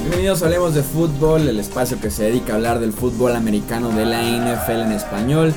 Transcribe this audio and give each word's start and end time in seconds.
Bienvenidos 0.00 0.42
a 0.42 0.46
Hablemos 0.46 0.74
de 0.74 0.82
Fútbol, 0.82 1.46
el 1.46 1.60
espacio 1.60 2.00
que 2.00 2.10
se 2.10 2.24
dedica 2.24 2.54
a 2.54 2.56
hablar 2.56 2.80
del 2.80 2.94
fútbol 2.94 3.36
americano 3.36 3.90
de 3.90 4.06
la 4.06 4.22
NFL 4.22 4.80
en 4.80 4.92
español. 4.92 5.52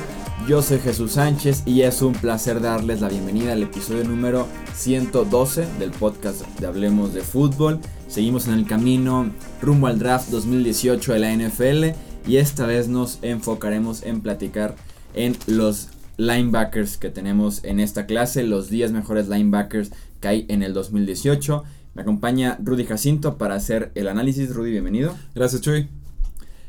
Yo 0.46 0.60
soy 0.60 0.80
Jesús 0.80 1.12
Sánchez 1.12 1.62
y 1.64 1.80
es 1.82 2.02
un 2.02 2.12
placer 2.12 2.60
darles 2.60 3.00
la 3.00 3.08
bienvenida 3.08 3.54
al 3.54 3.62
episodio 3.62 4.04
número 4.04 4.46
112 4.74 5.66
del 5.78 5.92
podcast 5.92 6.46
de 6.58 6.66
Hablemos 6.66 7.14
de 7.14 7.22
Fútbol. 7.22 7.80
Seguimos 8.06 8.48
en 8.48 8.54
el 8.54 8.66
camino 8.66 9.30
rumbo 9.62 9.86
al 9.86 9.98
draft 9.98 10.28
2018 10.28 11.14
de 11.14 11.18
la 11.18 11.32
NFL 11.32 11.84
y 12.30 12.36
esta 12.36 12.66
vez 12.66 12.88
nos 12.88 13.18
enfocaremos 13.22 14.02
en 14.02 14.20
platicar 14.20 14.76
en 15.14 15.38
los 15.46 15.88
linebackers 16.16 16.96
que 16.96 17.10
tenemos 17.10 17.64
en 17.64 17.80
esta 17.80 18.06
clase, 18.06 18.42
los 18.42 18.68
10 18.70 18.92
mejores 18.92 19.28
linebackers 19.28 19.90
que 20.20 20.28
hay 20.28 20.46
en 20.48 20.62
el 20.62 20.72
2018. 20.72 21.64
Me 21.94 22.02
acompaña 22.02 22.58
Rudy 22.62 22.84
Jacinto 22.84 23.38
para 23.38 23.54
hacer 23.54 23.90
el 23.94 24.08
análisis. 24.08 24.54
Rudy, 24.54 24.70
bienvenido. 24.70 25.16
Gracias, 25.34 25.62
Chuy. 25.62 25.88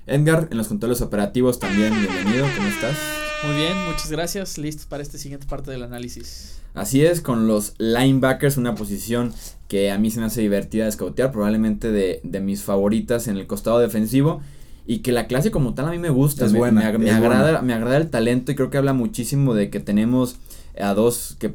Edgar, 0.06 0.48
en 0.52 0.58
los 0.58 0.70
controles 0.70 1.02
operativos 1.02 1.60
también, 1.60 1.94
bienvenido. 2.00 2.46
¿Cómo 2.56 2.68
estás? 2.70 2.98
Muy 3.44 3.56
bien, 3.56 3.78
muchas 3.86 4.10
gracias. 4.10 4.58
Listos 4.58 4.86
para 4.86 5.04
esta 5.04 5.18
siguiente 5.18 5.46
parte 5.48 5.70
del 5.70 5.84
análisis. 5.84 6.62
Así 6.74 7.04
es, 7.04 7.22
con 7.22 7.48
los 7.48 7.74
linebackers, 7.78 8.58
una 8.58 8.76
posición 8.76 9.34
que 9.68 9.92
a 9.92 9.98
mí 9.98 10.12
se 10.12 10.22
me 10.22 10.28
hace 10.28 10.42
divertida 10.42 10.86
de 10.86 10.92
scoutear, 10.92 11.32
probablemente 11.32 11.92
de, 11.92 12.22
de 12.24 12.40
mis 12.40 12.64
favoritas 12.64 13.28
en 13.28 13.36
el 13.36 13.48
costado 13.48 13.80
defensivo 13.80 14.42
y 14.88 15.00
que 15.00 15.12
la 15.12 15.28
clase 15.28 15.52
como 15.52 15.74
tal 15.76 15.86
a 15.88 15.92
mí 15.92 16.00
me 16.00 16.10
gusta, 16.10 16.46
Es 16.46 16.54
me, 16.54 16.60
buena, 16.60 16.82
me- 16.98 17.12
agrada, 17.12 17.44
buena. 17.44 17.62
me 17.62 17.74
agrada 17.74 17.98
el 17.98 18.10
talento 18.10 18.52
y 18.52 18.56
creo 18.56 18.70
que 18.70 18.78
habla 18.78 18.94
muchísimo 18.94 19.54
de 19.54 19.70
que 19.70 19.80
tenemos 19.80 20.38
a 20.80 20.94
dos 20.94 21.36
que 21.40 21.54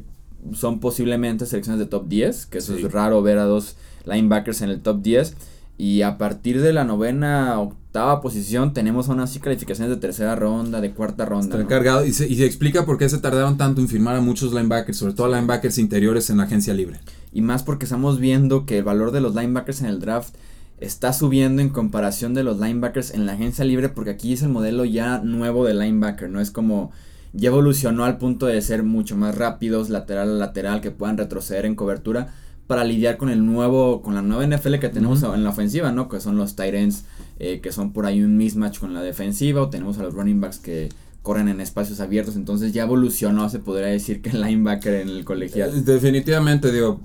son 0.53 0.79
posiblemente 0.79 1.45
selecciones 1.45 1.79
de 1.79 1.85
top 1.87 2.07
10, 2.07 2.45
que 2.45 2.59
eso 2.59 2.75
Sí. 2.77 2.83
es 2.85 2.91
raro 2.91 3.21
ver 3.21 3.39
a 3.39 3.45
dos 3.45 3.75
linebackers 4.05 4.61
en 4.61 4.69
el 4.69 4.81
top 4.81 5.01
10 5.01 5.35
y 5.77 6.01
a 6.03 6.17
partir 6.17 6.61
de 6.61 6.71
la 6.73 6.83
novena, 6.83 7.59
octava 7.59 8.21
posición 8.21 8.73
tenemos 8.73 9.09
aún 9.09 9.19
así 9.21 9.39
calificaciones 9.39 9.89
de 9.95 9.99
tercera 9.99 10.35
ronda, 10.35 10.81
de 10.81 10.91
cuarta 10.91 11.25
ronda. 11.25 11.57
Está 11.59 12.05
y 12.05 12.11
se, 12.13 12.27
y 12.27 12.35
se 12.35 12.45
explica 12.45 12.85
por 12.85 12.97
qué 12.97 13.09
se 13.09 13.17
tardaron 13.17 13.57
tanto 13.57 13.81
en 13.81 13.87
firmar 13.87 14.15
a 14.15 14.21
muchos 14.21 14.53
linebackers, 14.53 14.97
sobre 14.97 15.13
todo 15.13 15.27
linebackers 15.29 15.77
interiores 15.79 16.29
en 16.29 16.37
la 16.37 16.43
agencia 16.43 16.73
libre. 16.73 16.99
Y 17.31 17.41
más 17.41 17.63
porque 17.63 17.85
estamos 17.85 18.19
viendo 18.19 18.65
que 18.67 18.77
el 18.77 18.83
valor 18.83 19.11
de 19.11 19.21
los 19.21 19.33
linebackers 19.33 19.81
en 19.81 19.87
el 19.87 19.99
draft 19.99 20.35
está 20.83 21.13
subiendo 21.13 21.61
en 21.61 21.69
comparación 21.69 22.33
de 22.33 22.43
los 22.43 22.59
linebackers 22.59 23.13
en 23.13 23.25
la 23.25 23.33
agencia 23.33 23.63
libre 23.63 23.89
porque 23.89 24.11
aquí 24.11 24.33
es 24.33 24.41
el 24.41 24.49
modelo 24.49 24.85
ya 24.85 25.19
nuevo 25.19 25.65
de 25.65 25.73
linebacker, 25.73 26.29
no 26.29 26.41
es 26.41 26.51
como 26.51 26.91
ya 27.31 27.49
evolucionó 27.49 28.03
al 28.05 28.17
punto 28.17 28.45
de 28.45 28.61
ser 28.61 28.83
mucho 28.83 29.15
más 29.17 29.35
rápidos 29.35 29.89
lateral 29.89 30.29
a 30.29 30.33
lateral 30.33 30.81
que 30.81 30.91
puedan 30.91 31.17
retroceder 31.17 31.65
en 31.65 31.75
cobertura 31.75 32.33
para 32.67 32.83
lidiar 32.83 33.17
con 33.17 33.29
el 33.29 33.45
nuevo 33.45 34.01
con 34.01 34.13
la 34.13 34.21
nueva 34.21 34.45
NFL 34.45 34.75
que 34.75 34.89
tenemos 34.89 35.23
en 35.23 35.43
la 35.43 35.49
ofensiva, 35.49 35.91
¿no? 35.91 36.09
Que 36.09 36.19
son 36.19 36.37
los 36.37 36.55
tight 36.55 36.75
ends 36.75 37.05
eh, 37.39 37.59
que 37.61 37.71
son 37.71 37.93
por 37.93 38.05
ahí 38.05 38.21
un 38.21 38.37
mismatch 38.37 38.79
con 38.79 38.93
la 38.93 39.01
defensiva 39.01 39.61
o 39.61 39.69
tenemos 39.69 39.97
a 39.97 40.03
los 40.03 40.13
running 40.13 40.39
backs 40.39 40.59
que 40.59 40.89
corren 41.23 41.47
en 41.47 41.61
espacios 41.61 42.01
abiertos, 42.01 42.35
entonces 42.35 42.73
ya 42.73 42.83
evolucionó, 42.83 43.49
se 43.49 43.59
podría 43.59 43.87
decir 43.87 44.21
que 44.21 44.29
el 44.31 44.41
linebacker 44.41 44.95
en 44.95 45.09
el 45.09 45.23
colegial. 45.23 45.69
Eh, 45.73 45.81
Definitivamente, 45.81 46.69
digo, 46.71 46.99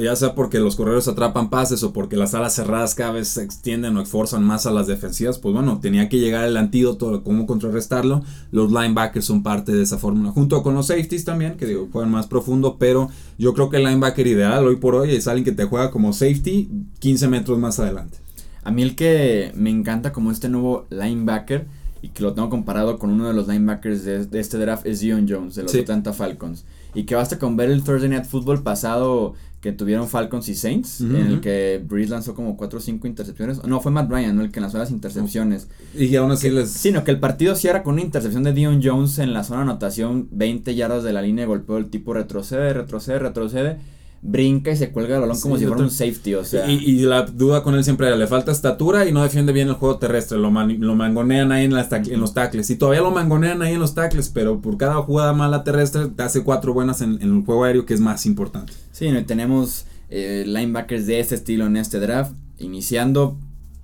ya 0.00 0.14
sea 0.16 0.34
porque 0.34 0.58
los 0.58 0.76
corredores 0.76 1.08
atrapan 1.08 1.50
pases 1.50 1.82
o 1.82 1.92
porque 1.92 2.16
las 2.16 2.34
alas 2.34 2.54
cerradas 2.54 2.94
cada 2.94 3.12
vez 3.12 3.28
se 3.28 3.42
extienden 3.42 3.96
o 3.96 4.02
esforzan 4.02 4.44
más 4.44 4.66
a 4.66 4.70
las 4.70 4.86
defensivas, 4.86 5.38
pues 5.38 5.54
bueno, 5.54 5.80
tenía 5.80 6.08
que 6.08 6.18
llegar 6.18 6.44
el 6.46 6.56
antídoto 6.56 7.10
de 7.16 7.22
cómo 7.22 7.46
contrarrestarlo. 7.46 8.22
Los 8.50 8.70
linebackers 8.70 9.24
son 9.24 9.42
parte 9.42 9.72
de 9.72 9.82
esa 9.82 9.98
fórmula, 9.98 10.30
junto 10.30 10.62
con 10.62 10.74
los 10.74 10.86
safeties 10.86 11.24
también, 11.24 11.56
que 11.56 11.66
digo, 11.66 11.88
juegan 11.92 12.10
más 12.10 12.26
profundo, 12.26 12.76
pero 12.78 13.10
yo 13.38 13.54
creo 13.54 13.70
que 13.70 13.78
el 13.78 13.84
linebacker 13.84 14.26
ideal 14.26 14.66
hoy 14.66 14.76
por 14.76 14.94
hoy 14.94 15.14
es 15.14 15.26
alguien 15.28 15.44
que 15.44 15.52
te 15.52 15.64
juega 15.64 15.90
como 15.90 16.12
safety 16.12 16.70
15 16.98 17.28
metros 17.28 17.58
más 17.58 17.78
adelante. 17.78 18.18
A 18.64 18.70
mí 18.70 18.82
el 18.82 18.94
que 18.94 19.52
me 19.56 19.70
encanta 19.70 20.12
como 20.12 20.30
este 20.30 20.48
nuevo 20.48 20.86
linebacker 20.90 21.66
y 22.00 22.08
que 22.08 22.22
lo 22.22 22.32
tengo 22.32 22.48
comparado 22.50 22.98
con 22.98 23.10
uno 23.10 23.28
de 23.28 23.34
los 23.34 23.46
linebackers 23.48 24.04
de, 24.04 24.26
de 24.26 24.40
este 24.40 24.58
draft 24.58 24.86
es 24.86 25.00
Dion 25.00 25.26
Jones 25.28 25.54
de 25.54 25.62
los 25.62 25.72
Sí. 25.72 25.80
Atlanta 25.80 26.12
Falcons. 26.12 26.64
Y 26.94 27.04
que 27.04 27.14
basta 27.14 27.38
con 27.38 27.56
ver 27.56 27.70
el 27.70 27.82
Thursday 27.84 28.08
Night 28.10 28.24
Football 28.26 28.62
pasado 28.62 29.34
que 29.62 29.70
tuvieron 29.70 30.08
Falcons 30.08 30.48
y 30.48 30.56
Saints, 30.56 31.00
en 31.02 31.14
el 31.14 31.40
que 31.40 31.80
Breeze 31.86 32.10
lanzó 32.10 32.34
como 32.34 32.56
4 32.56 32.78
o 32.80 32.82
5 32.82 33.06
intercepciones. 33.06 33.62
No, 33.62 33.80
fue 33.80 33.92
Matt 33.92 34.10
Ryan, 34.10 34.36
¿no? 34.36 34.42
El 34.42 34.50
que 34.50 34.60
lanzó 34.60 34.76
las 34.76 34.90
intercepciones. 34.90 35.68
Y 35.96 36.16
aún 36.16 36.32
así 36.32 36.50
les... 36.50 36.68
Sino 36.68 37.04
que 37.04 37.12
el 37.12 37.20
partido 37.20 37.54
cierra 37.54 37.84
con 37.84 37.94
una 37.94 38.02
intercepción 38.02 38.42
de 38.42 38.52
Dion 38.52 38.80
Jones 38.82 39.20
en 39.20 39.32
la 39.32 39.44
zona 39.44 39.60
de 39.60 39.70
anotación, 39.70 40.26
20 40.32 40.74
yardas 40.74 41.04
de 41.04 41.12
la 41.12 41.22
línea 41.22 41.44
de 41.44 41.46
golpeo, 41.46 41.78
el 41.78 41.90
tipo 41.90 42.12
retrocede, 42.12 42.72
retrocede, 42.72 43.20
retrocede, 43.20 43.78
brinca 44.24 44.70
y 44.70 44.76
se 44.76 44.92
cuelga 44.92 45.16
el 45.16 45.22
balón 45.22 45.40
como 45.40 45.58
si 45.58 45.66
fuera 45.66 45.82
un 45.82 45.90
safety, 45.90 46.34
o 46.34 46.44
sea... 46.44 46.70
y, 46.70 46.74
y 46.76 47.00
la 47.00 47.22
duda 47.22 47.64
con 47.64 47.74
él 47.74 47.82
siempre 47.82 48.06
era, 48.06 48.14
le 48.16 48.28
falta 48.28 48.52
estatura 48.52 49.04
y 49.08 49.12
no 49.12 49.20
defiende 49.22 49.52
bien 49.52 49.66
el 49.68 49.74
juego 49.74 49.98
terrestre, 49.98 50.38
lo, 50.38 50.50
mani- 50.52 50.78
lo 50.78 50.94
mangonean 50.94 51.50
ahí 51.50 51.64
en, 51.64 51.74
las 51.74 51.90
en 51.92 52.20
los 52.20 52.32
tackles, 52.32 52.70
y 52.70 52.76
todavía 52.76 53.00
lo 53.02 53.10
mangonean 53.10 53.62
ahí 53.62 53.74
en 53.74 53.80
los 53.80 53.94
tackles, 53.94 54.28
pero 54.28 54.60
por 54.60 54.76
cada 54.76 54.94
jugada 55.02 55.32
mala 55.32 55.64
terrestre 55.64 56.06
te 56.06 56.22
hace 56.22 56.44
cuatro 56.44 56.72
buenas 56.72 57.00
en, 57.00 57.20
en 57.20 57.36
el 57.36 57.44
juego 57.44 57.64
aéreo 57.64 57.84
que 57.84 57.94
es 57.94 58.00
más 58.00 58.24
importante. 58.24 58.72
Sí, 58.92 59.08
tenemos 59.26 59.86
eh, 60.08 60.44
linebackers 60.46 61.06
de 61.06 61.18
este 61.18 61.34
estilo 61.34 61.66
en 61.66 61.76
este 61.76 61.98
draft. 61.98 62.32
Iniciando, 62.58 63.38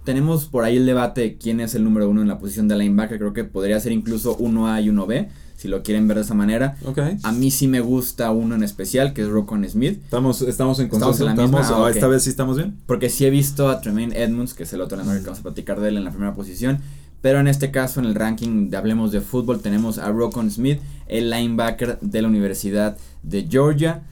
tenemos 0.05 0.47
por 0.47 0.63
ahí 0.63 0.77
el 0.77 0.87
debate 0.87 1.21
de 1.23 1.37
quién 1.37 1.59
es 1.59 1.75
el 1.75 1.83
número 1.83 2.09
uno 2.09 2.23
en 2.23 2.29
la 2.29 2.39
posición 2.39 2.69
de 2.69 2.77
linebacker. 2.77 3.19
Creo 3.19 3.33
que 3.33 3.43
podría 3.45 3.81
ser 3.81 3.91
incluso 3.91 4.39
1A 4.39 4.85
y 4.85 4.89
1B, 4.89 5.29
si 5.59 5.67
lo 5.67 5.83
quieren 5.83 6.07
ver 6.07 6.19
de 6.19 6.23
esa 6.23 6.35
manera. 6.35 6.77
A 7.25 7.33
mí 7.33 7.51
sí 7.51 7.67
me 7.67 7.81
gusta 7.81 8.31
uno 8.31 8.55
en 8.55 8.63
especial, 8.63 9.13
que 9.13 9.23
es 9.23 9.29
Rocon 9.29 9.69
Smith. 9.69 9.99
Estamos, 10.05 10.41
estamos 10.43 10.79
en 10.79 10.85
Estamos 10.87 11.05
consenso, 11.09 11.31
en 11.31 11.37
la 11.37 11.43
misma, 11.43 11.61
estamos- 11.63 11.87
ah, 11.87 11.91
esta 11.91 12.07
vez 12.07 12.23
sí 12.23 12.31
estamos 12.31 12.57
bien. 12.57 12.77
Porque 12.87 13.11
sí 13.11 13.27
he 13.27 13.31
visto 13.31 13.69
a 13.69 13.81
Tremaine 13.81 14.15
Edmonds, 14.17 14.55
que 14.55 14.63
es 14.63 14.73
el 14.73 14.81
otro 14.81 14.97
linebacker 14.97 15.23
que 15.23 15.27
vamos 15.31 15.41
a 15.41 15.43
platicar 15.43 15.81
de 15.81 15.89
él 15.89 15.97
en 15.97 16.05
la 16.05 16.11
primera 16.11 16.33
posición. 16.35 16.79
Pero 17.23 17.41
en 17.41 17.49
este 17.49 17.73
caso, 17.73 17.99
en 17.99 18.07
el 18.07 18.15
ranking 18.15 18.71
de 18.71 18.77
Hablemos 18.77 19.11
de 19.11 19.21
Fútbol, 19.21 19.61
tenemos 19.61 19.99
a 19.99 20.13
Rocon 20.13 20.49
Smith, 20.53 20.79
el 21.09 21.29
linebacker 21.31 21.99
de 22.01 22.23
la 22.23 22.29
Universidad 22.29 22.97
de 23.25 23.49
Georgia. 23.51 24.03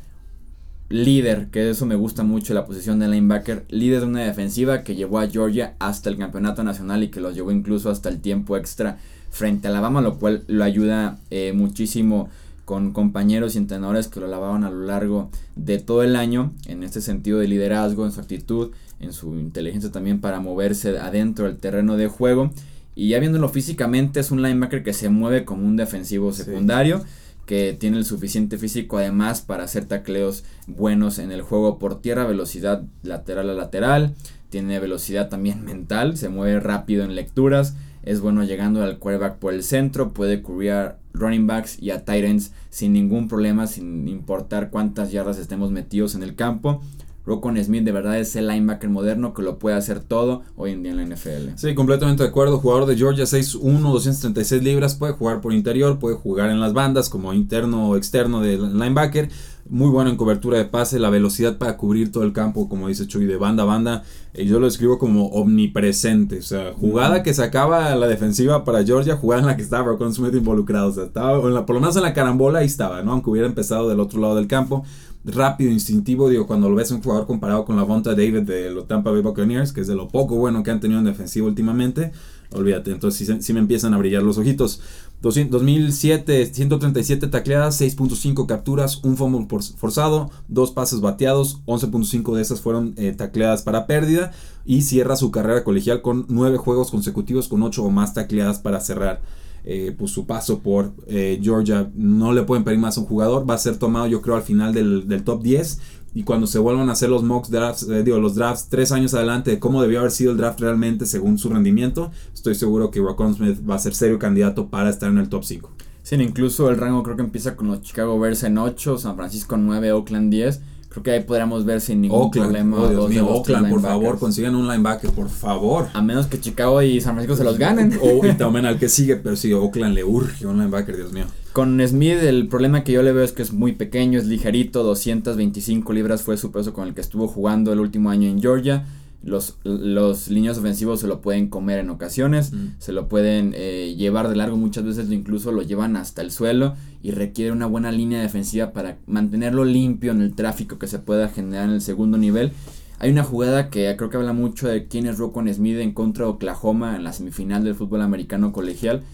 Líder, 0.89 1.49
que 1.51 1.69
eso 1.69 1.85
me 1.85 1.97
gusta 1.97 2.23
mucho, 2.23 2.55
la 2.55 2.65
posición 2.65 3.01
de 3.01 3.09
linebacker. 3.09 3.65
Líder 3.71 4.01
de 4.01 4.07
una 4.07 4.21
defensiva 4.23 4.83
que 4.85 4.95
llevó 4.95 5.19
a 5.19 5.27
Georgia 5.29 5.75
hasta 5.81 6.11
el 6.11 6.17
campeonato 6.17 6.63
nacional 6.63 7.03
y 7.03 7.09
que 7.09 7.21
los 7.21 7.35
llevó 7.35 7.51
incluso 7.51 7.91
hasta 7.91 8.09
el 8.09 8.21
tiempo 8.21 8.57
extra 8.57 8.99
frente 9.37 9.69
a 9.69 9.71
Alabama, 9.71 10.01
lo 10.01 10.19
cual 10.19 10.45
lo 10.47 10.65
ayuda 10.65 11.19
eh, 11.31 11.53
muchísimo 11.55 12.29
con 12.65 12.93
compañeros 12.93 13.55
y 13.55 13.59
entrenadores 13.59 14.09
que 14.09 14.19
lo 14.19 14.27
lavaban 14.27 14.65
a 14.65 14.71
lo 14.71 14.81
largo 14.87 15.31
de 15.55 15.79
todo 15.79 16.03
el 16.03 16.17
año 16.17 16.53
en 16.67 16.83
este 16.83 17.01
sentido 17.01 17.39
de 17.39 17.47
liderazgo, 17.47 18.05
en 18.07 18.13
su 18.13 18.21
actitud, 18.21 18.71
en 18.99 19.13
su 19.13 19.39
inteligencia 19.39 19.93
también 19.93 20.21
para 20.21 20.41
moverse 20.41 20.99
adentro 20.99 21.45
del 21.47 21.59
terreno 21.59 21.97
de 21.97 22.09
juego. 22.09 22.51
Y 22.95 23.11
ya 23.11 23.21
viéndolo 23.21 23.49
físicamente, 23.51 24.21
es 24.21 24.31
un 24.31 24.43
linebacker 24.43 24.83
que 24.83 24.95
se 24.95 25.11
mueve 25.11 25.45
como 25.45 25.67
un 25.67 25.77
defensivo 25.77 26.33
Sí. 26.33 26.45
secundario, 26.45 27.05
que 27.45 27.77
tiene 27.79 27.99
el 27.99 28.05
suficiente 28.05 28.59
físico 28.59 28.99
además 28.99 29.43
para 29.43 29.63
hacer 29.65 29.85
tacleos 29.85 30.43
buenos 30.67 31.19
en 31.21 31.31
el 31.31 31.43
juego 31.43 31.79
por 31.79 32.01
tierra, 32.01 32.25
velocidad 32.27 32.83
lateral 33.05 33.51
a 33.51 33.55
lateral, 33.55 34.15
tiene 34.51 34.81
velocidad 34.81 35.29
también 35.29 35.65
mental, 35.65 36.17
se 36.17 36.29
mueve 36.31 36.59
rápido 36.59 37.05
en 37.05 37.15
lecturas, 37.15 37.75
es 38.07 38.21
bueno 38.21 38.45
llegando 38.45 38.83
al 38.83 38.99
quarterback 38.99 39.37
por 39.37 39.53
el 39.53 39.63
centro, 39.63 40.15
puede 40.15 40.41
cubrir 40.41 40.71
a 40.71 40.99
running 41.13 41.47
backs 41.47 41.83
y 41.83 41.91
a 41.91 42.05
tight 42.05 42.25
ends 42.25 42.53
sin 42.71 42.93
ningún 42.93 43.29
problema, 43.29 43.67
sin 43.67 44.09
importar 44.09 44.71
cuántas 44.71 45.11
yardas 45.11 45.39
estemos 45.39 45.71
metidos 45.71 46.15
en 46.15 46.23
el 46.23 46.37
campo. 46.37 46.81
Rocon 47.27 47.63
Smith 47.63 47.83
de 47.85 47.93
verdad 47.93 48.19
es 48.19 48.37
el 48.37 48.47
linebacker 48.47 48.89
moderno 48.89 49.35
que 49.35 49.43
lo 49.43 49.59
puede 49.59 49.77
hacer 49.77 50.01
todo 50.01 50.43
hoy 50.57 50.71
en 50.71 50.83
día 50.83 50.93
en 50.93 50.99
la 50.99 51.03
NFL. 51.17 51.57
Sí, 51.57 51.75
completamente 51.75 52.23
de 52.23 52.29
acuerdo. 52.29 52.59
Jugador 52.59 52.87
de 52.87 52.97
Georgia 52.97 53.25
6'1, 53.25 53.81
236 53.93 54.63
libras. 54.63 54.95
Puede 54.95 55.13
jugar 55.13 55.41
por 55.41 55.53
interior, 55.53 55.99
puede 55.99 56.17
jugar 56.17 56.51
en 56.51 56.61
las 56.61 56.73
bandas 56.73 57.09
como 57.11 57.35
interno 57.35 57.89
o 57.91 57.97
externo 57.97 58.41
de 58.41 58.57
linebacker. 58.59 59.29
Muy 59.69 59.91
bueno 59.91 60.11
en 60.11 60.17
cobertura 60.17 60.59
de 60.59 60.65
pase, 60.67 61.01
la 61.01 61.11
velocidad 61.11 61.59
para 61.59 61.77
cubrir 61.77 62.13
todo 62.13 62.23
el 62.23 62.33
campo, 62.33 62.69
como 62.69 62.87
dice 62.87 63.09
Chuy, 63.09 63.27
de 63.27 63.37
banda 63.37 63.65
a 63.65 63.67
banda. 63.67 64.05
Y 64.33 64.45
yo 64.45 64.61
lo 64.61 64.69
escribo 64.69 64.97
como 64.97 65.27
omnipresente. 65.31 66.39
O 66.39 66.43
sea, 66.43 66.73
jugada 66.75 67.25
que 67.25 67.35
sacaba 67.35 67.95
la 67.97 68.07
defensiva 68.07 68.65
para 68.65 68.85
Georgia, 68.85 69.17
jugada 69.17 69.41
en 69.41 69.47
la 69.49 69.57
que 69.57 69.63
estaba 69.63 69.85
Rocon 69.85 70.15
Smith 70.15 70.35
involucrado. 70.35 70.89
O 70.89 70.93
sea, 70.93 71.05
estaba, 71.05 71.39
en 71.41 71.55
la- 71.55 71.67
por 71.67 71.75
lo 71.75 71.81
menos 71.81 71.97
en 71.97 72.03
la 72.03 72.15
carambola 72.15 72.61
ahí 72.61 72.67
estaba, 72.67 73.03
¿no? 73.03 73.11
Aunque 73.13 73.31
hubiera 73.31 73.49
empezado 73.49 73.89
del 73.89 73.99
otro 73.99 74.21
lado 74.21 74.37
del 74.37 74.47
campo 74.47 74.85
rápido, 75.27 75.71
instintivo, 75.73 76.29
digo, 76.29 76.47
cuando 76.47 76.71
lo 76.71 76.77
ves 76.77 76.91
un 76.93 77.03
jugador 77.03 77.27
comparado 77.27 77.65
con 77.65 77.77
la 77.77 77.83
Vonta 77.83 78.11
David 78.11 78.43
de 78.43 78.71
los 78.71 78.87
Tampa 78.87 79.11
Bay 79.11 79.23
Buccaneers, 79.23 79.73
que 79.73 79.81
es 79.81 79.87
de 79.89 79.97
lo 79.97 80.09
poco 80.09 80.37
bueno 80.37 80.63
que 80.63 80.71
han 80.71 80.81
tenido 80.81 81.01
en 81.01 81.07
defensiva 81.07 81.47
últimamente, 81.47 82.13
olvídate, 82.53 82.93
entonces 82.93 83.27
sí, 83.27 83.43
sí 83.43 83.53
me 83.53 83.59
empiezan 83.59 83.93
a 83.93 83.99
brillar 83.99 84.23
los 84.23 84.39
ojitos. 84.39 84.81
2007, 85.23 86.55
137 86.55 87.27
tacleadas, 87.29 87.81
6.5 87.81 88.47
capturas, 88.47 89.03
un 89.03 89.17
fumble 89.17 89.47
forzado, 89.77 90.31
dos 90.49 90.73
pases 90.73 91.01
bateados, 91.01 91.63
11.5 91.67 92.35
de 92.35 92.43
esas 92.43 92.61
fueron 92.61 92.95
eh, 92.97 93.13
tacleadas 93.13 93.63
para 93.63 93.87
pérdida 93.87 94.33
y 94.65 94.83
cierra 94.83 95.17
su 95.17 95.31
carrera 95.31 95.65
colegial 95.65 96.03
con 96.03 96.27
9 96.29 96.59
juegos 96.59 96.91
consecutivos 96.91 97.49
con 97.49 97.63
8 97.63 97.83
o 97.83 97.91
más 97.91 98.15
tacleadas 98.15 98.59
para 98.59 98.81
cerrar 98.81 99.23
eh, 99.65 99.93
pues 99.99 100.13
su 100.13 100.27
paso 100.27 100.61
por 100.61 100.93
eh, 101.09 101.41
Georgia. 101.43 101.91
No 101.95 102.33
le 102.33 102.43
pueden 102.43 102.63
pedir 102.63 102.79
más 102.79 102.97
a 102.97 103.01
un 103.01 103.07
jugador, 103.07 103.49
va 103.49 103.55
a 103.55 103.59
ser 103.59 103.79
tomado 103.79 104.07
yo 104.07 104.23
creo 104.23 104.37
al 104.37 104.43
final 104.43 104.73
del, 104.73 105.09
del 105.09 105.25
top 105.25 105.43
10 105.43 105.81
y 106.17 106.23
cuando 106.23 106.47
se 106.47 106.59
vuelvan 106.59 106.89
a 106.89 106.93
hacer 106.93 107.11
los 107.11 107.23
mock 107.23 107.49
drafts, 107.49 107.83
eh, 107.91 108.03
digo, 108.03 108.19
los 108.19 108.35
drafts 108.35 108.69
tres 108.71 108.91
años 108.91 109.13
adelante 109.13 109.51
de 109.51 109.59
cómo 109.59 109.83
debió 109.83 109.99
haber 109.99 110.11
sido 110.11 110.33
el 110.33 110.39
draft 110.39 110.59
realmente 110.61 111.05
según 111.05 111.37
su 111.37 111.51
rendimiento, 111.51 112.11
estoy 112.33 112.55
seguro 112.55 112.91
que 112.91 113.01
Rocon 113.01 113.35
Smith 113.35 113.59
va 113.69 113.75
a 113.75 113.79
ser 113.79 113.95
serio 113.95 114.19
candidato 114.19 114.69
para 114.69 114.89
estar 114.89 115.11
en 115.11 115.19
el 115.19 115.29
top 115.29 115.45
5. 115.45 115.71
Sí, 116.03 116.15
incluso 116.15 116.71
el 116.71 116.79
rango 116.79 117.03
creo 117.03 117.17
que 117.17 117.23
empieza 117.23 117.55
con 117.55 117.67
los 117.67 117.83
Chicago 117.83 118.19
Bears 118.19 118.45
en 118.45 118.57
8, 118.57 118.97
San 118.97 119.15
Francisco 119.15 119.59
9, 119.59 119.93
Oakland 119.93 120.31
10. 120.31 120.63
Creo 120.89 121.03
que 121.03 121.11
ahí 121.11 121.23
podríamos 121.23 121.67
ver 121.67 121.83
sin 121.83 122.01
ningún 122.01 122.31
problema. 122.31 122.79
Oh, 122.79 122.89
Dios 122.89 123.11
mío, 123.11 123.27
Oakland, 123.27 123.69
por 123.69 123.83
favor, 123.83 124.19
consigan 124.19 124.55
un 124.55 124.69
linebacker, 124.69 125.11
por 125.11 125.29
favor. 125.29 125.89
A 125.93 126.01
menos 126.01 126.29
que 126.29 126.41
Chicago 126.41 126.81
y 126.81 126.99
San 127.03 127.13
Francisco 127.13 127.37
se 127.37 127.45
los 127.45 127.59
ganen. 127.59 127.93
O 128.01 128.25
y 128.25 128.33
también 128.33 128.65
al 128.65 128.79
que 128.79 128.89
sigue, 128.89 129.17
pero 129.17 129.37
sí, 129.37 129.53
Oakland 129.53 129.95
le 129.95 130.03
urge 130.03 130.47
un 130.47 130.57
linebacker, 130.57 130.97
Dios 130.97 131.13
mío. 131.13 131.27
Con 131.57 131.81
Smith 131.89 132.19
el 132.19 132.49
problema 132.49 132.85
que 132.85 132.93
yo 132.93 133.03
le 133.03 133.15
veo 133.15 133.25
es 133.25 133.33
que 133.33 133.41
es 133.41 133.55
muy 133.55 133.73
pequeño, 133.73 134.19
es 134.19 134.27
ligerito, 134.27 134.83
225 134.83 135.91
libras 135.95 136.21
fue 136.21 136.37
su 136.37 136.53
peso 136.53 136.75
con 136.75 136.87
el 136.87 136.93
que 136.93 137.01
estuvo 137.01 137.29
jugando 137.29 137.73
el 137.73 137.81
último 137.81 138.11
año 138.11 138.29
en 138.29 138.43
Georgia. 138.43 138.85
Los, 139.23 139.57
los 139.65 140.29
líneas 140.29 140.59
ofensivos 140.59 141.01
se 141.01 141.07
lo 141.07 141.23
pueden 141.23 141.49
comer 141.49 141.79
en 141.79 141.89
ocasiones, 141.89 142.53
se 142.79 142.93
lo 142.93 143.09
pueden 143.09 143.55
eh, 143.57 143.95
llevar 143.97 144.29
de 144.29 144.37
largo, 144.37 144.59
muchas 144.59 144.85
veces 144.85 145.11
incluso 145.11 145.51
lo 145.51 145.63
llevan 145.63 145.97
hasta 145.97 146.21
el 146.21 146.31
suelo 146.31 146.75
y 147.03 147.13
requiere 147.13 147.53
una 147.53 147.65
buena 147.65 147.91
línea 147.91 148.21
defensiva 148.21 148.75
para 148.75 148.99
mantenerlo 149.07 149.65
limpio 149.65 150.13
en 150.13 150.21
el 150.21 150.35
tráfico 150.35 150.79
que 150.79 150.89
se 150.89 150.99
pueda 150.99 151.31
generar 151.31 151.71
en 151.71 151.77
el 151.77 151.81
segundo 151.81 152.19
nivel. 152.19 152.53
Hay 152.99 153.11
una 153.11 153.25
jugada 153.25 153.71
que 153.71 153.95
creo 153.97 154.11
que 154.11 154.19
habla 154.19 154.35
mucho 154.35 154.69
de 154.69 154.89
quién 154.89 155.07
es 155.07 155.17
Rocco 155.17 155.43
Smith 155.51 155.79
en 155.79 155.93
contra 155.93 156.27
de 156.27 156.33
Oklahoma 156.33 156.97
en 156.97 157.05
la 157.05 157.15
semifinal 157.15 157.65
del 157.65 157.75
fútbol 157.75 158.03
americano 158.03 158.53
colegial 158.53 159.05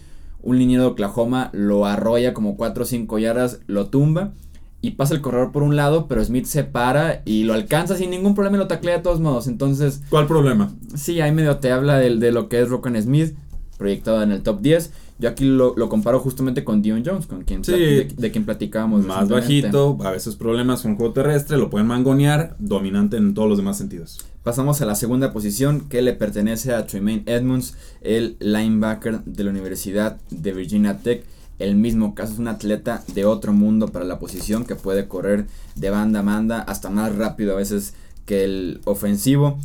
un 0.43 0.59
liniero 0.59 0.83
de 0.83 0.89
Oklahoma 0.89 1.49
lo 1.53 1.85
arrolla 1.85 2.33
como 2.33 2.55
4 2.55 2.83
o 2.83 2.85
5 2.85 3.19
yardas, 3.19 3.59
lo 3.67 3.87
tumba 3.87 4.33
y 4.81 4.91
pasa 4.91 5.15
el 5.15 5.21
corredor 5.21 5.53
por 5.53 5.63
un 5.63 5.77
lado, 5.77 6.07
pero 6.09 6.23
Smith 6.23 6.45
se 6.45 6.65
para 6.65 7.21
y 7.23 7.45
lo 7.45 7.53
alcanza 7.53 7.95
sin 7.95 8.09
ningún 8.09 8.35
problema 8.35 8.57
y 8.57 8.59
lo 8.59 8.67
taclea 8.67 8.97
de 8.97 9.03
todos 9.03 9.21
modos. 9.21 9.47
Entonces. 9.47 10.01
¿Cuál 10.09 10.27
problema? 10.27 10.73
Sí, 10.93 11.21
ahí 11.21 11.31
medio 11.31 11.57
te 11.57 11.71
habla 11.71 11.97
de, 11.97 12.17
de 12.17 12.31
lo 12.33 12.49
que 12.49 12.61
es 12.61 12.69
Rockan 12.69 13.01
Smith, 13.01 13.33
proyectado 13.77 14.21
en 14.21 14.33
el 14.33 14.43
top 14.43 14.59
10. 14.59 14.91
Yo 15.19 15.29
aquí 15.29 15.45
lo, 15.45 15.73
comparo 15.87 16.19
justamente 16.19 16.65
con 16.65 16.81
Dion 16.81 17.03
Jones, 17.05 17.27
con 17.27 17.43
quien 17.43 17.61
de, 17.61 18.29
quien 18.31 18.43
platicábamos. 18.43 19.05
Más 19.05 19.29
bajito, 19.29 19.97
a 20.03 20.11
veces 20.11 20.35
problemas 20.35 20.81
con 20.81 20.97
juego 20.97 21.13
terrestre, 21.13 21.57
lo 21.57 21.69
pueden 21.69 21.87
mangonear, 21.87 22.57
dominante 22.59 23.15
en 23.15 23.33
todos 23.33 23.47
los 23.47 23.57
demás 23.57 23.77
sentidos. 23.77 24.19
Pasamos 24.43 24.81
a 24.81 24.85
la 24.85 24.95
segunda 24.95 25.31
posición 25.31 25.87
que 25.87 26.01
le 26.01 26.11
pertenece 26.11 26.73
a 26.73 26.85
Tremaine 26.85 27.23
Edmonds, 27.27 27.75
el 28.01 28.35
linebacker 28.41 29.23
de 29.23 29.45
la 29.45 29.51
Universidad 29.51 30.19
de 30.31 30.51
Virginia 30.51 30.97
Tech. 30.97 31.23
El 31.59 31.77
mismo 31.77 32.13
caso 32.13 32.33
es 32.33 32.39
un 32.39 32.49
atleta 32.49 33.05
de 33.15 33.23
otro 33.23 33.53
mundo 33.53 33.87
para 33.87 34.03
la 34.03 34.19
posición 34.19 34.65
que 34.65 34.75
puede 34.75 35.07
correr 35.07 35.45
de 35.75 35.89
banda 35.91 36.19
a 36.19 36.23
banda 36.23 36.59
hasta 36.59 36.89
más 36.89 37.15
rápido 37.15 37.53
a 37.53 37.57
veces 37.57 37.93
que 38.25 38.43
el 38.43 38.81
ofensivo. 38.83 39.59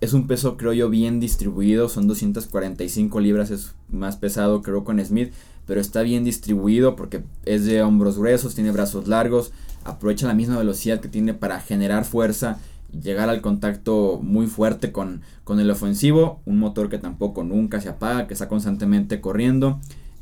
Es 0.00 0.14
un 0.14 0.26
peso 0.26 0.56
creo 0.56 0.72
yo 0.72 0.90
bien 0.90 1.20
distribuido, 1.20 1.88
son 1.88 2.08
245 2.08 3.20
libras, 3.20 3.52
es 3.52 3.76
más 3.88 4.16
pesado 4.16 4.62
creo 4.62 4.82
con 4.82 4.98
Smith, 5.04 5.32
pero 5.64 5.80
está 5.80 6.02
bien 6.02 6.24
distribuido 6.24 6.96
porque 6.96 7.22
es 7.44 7.66
de 7.66 7.82
hombros 7.82 8.18
gruesos, 8.18 8.56
tiene 8.56 8.72
brazos 8.72 9.06
largos, 9.06 9.52
aprovecha 9.84 10.26
la 10.26 10.34
misma 10.34 10.58
velocidad 10.58 10.98
que 10.98 11.08
tiene 11.08 11.34
para 11.34 11.60
generar 11.60 12.04
fuerza 12.04 12.58
llegar 13.00 13.28
al 13.28 13.40
contacto 13.40 14.20
muy 14.22 14.46
fuerte 14.46 14.92
con, 14.92 15.22
con 15.44 15.60
el 15.60 15.70
ofensivo, 15.70 16.40
un 16.44 16.58
motor 16.58 16.88
que 16.88 16.98
tampoco 16.98 17.44
nunca 17.44 17.80
se 17.80 17.88
apaga, 17.88 18.26
que 18.26 18.34
está 18.34 18.48
constantemente 18.48 19.20
corriendo. 19.20 19.80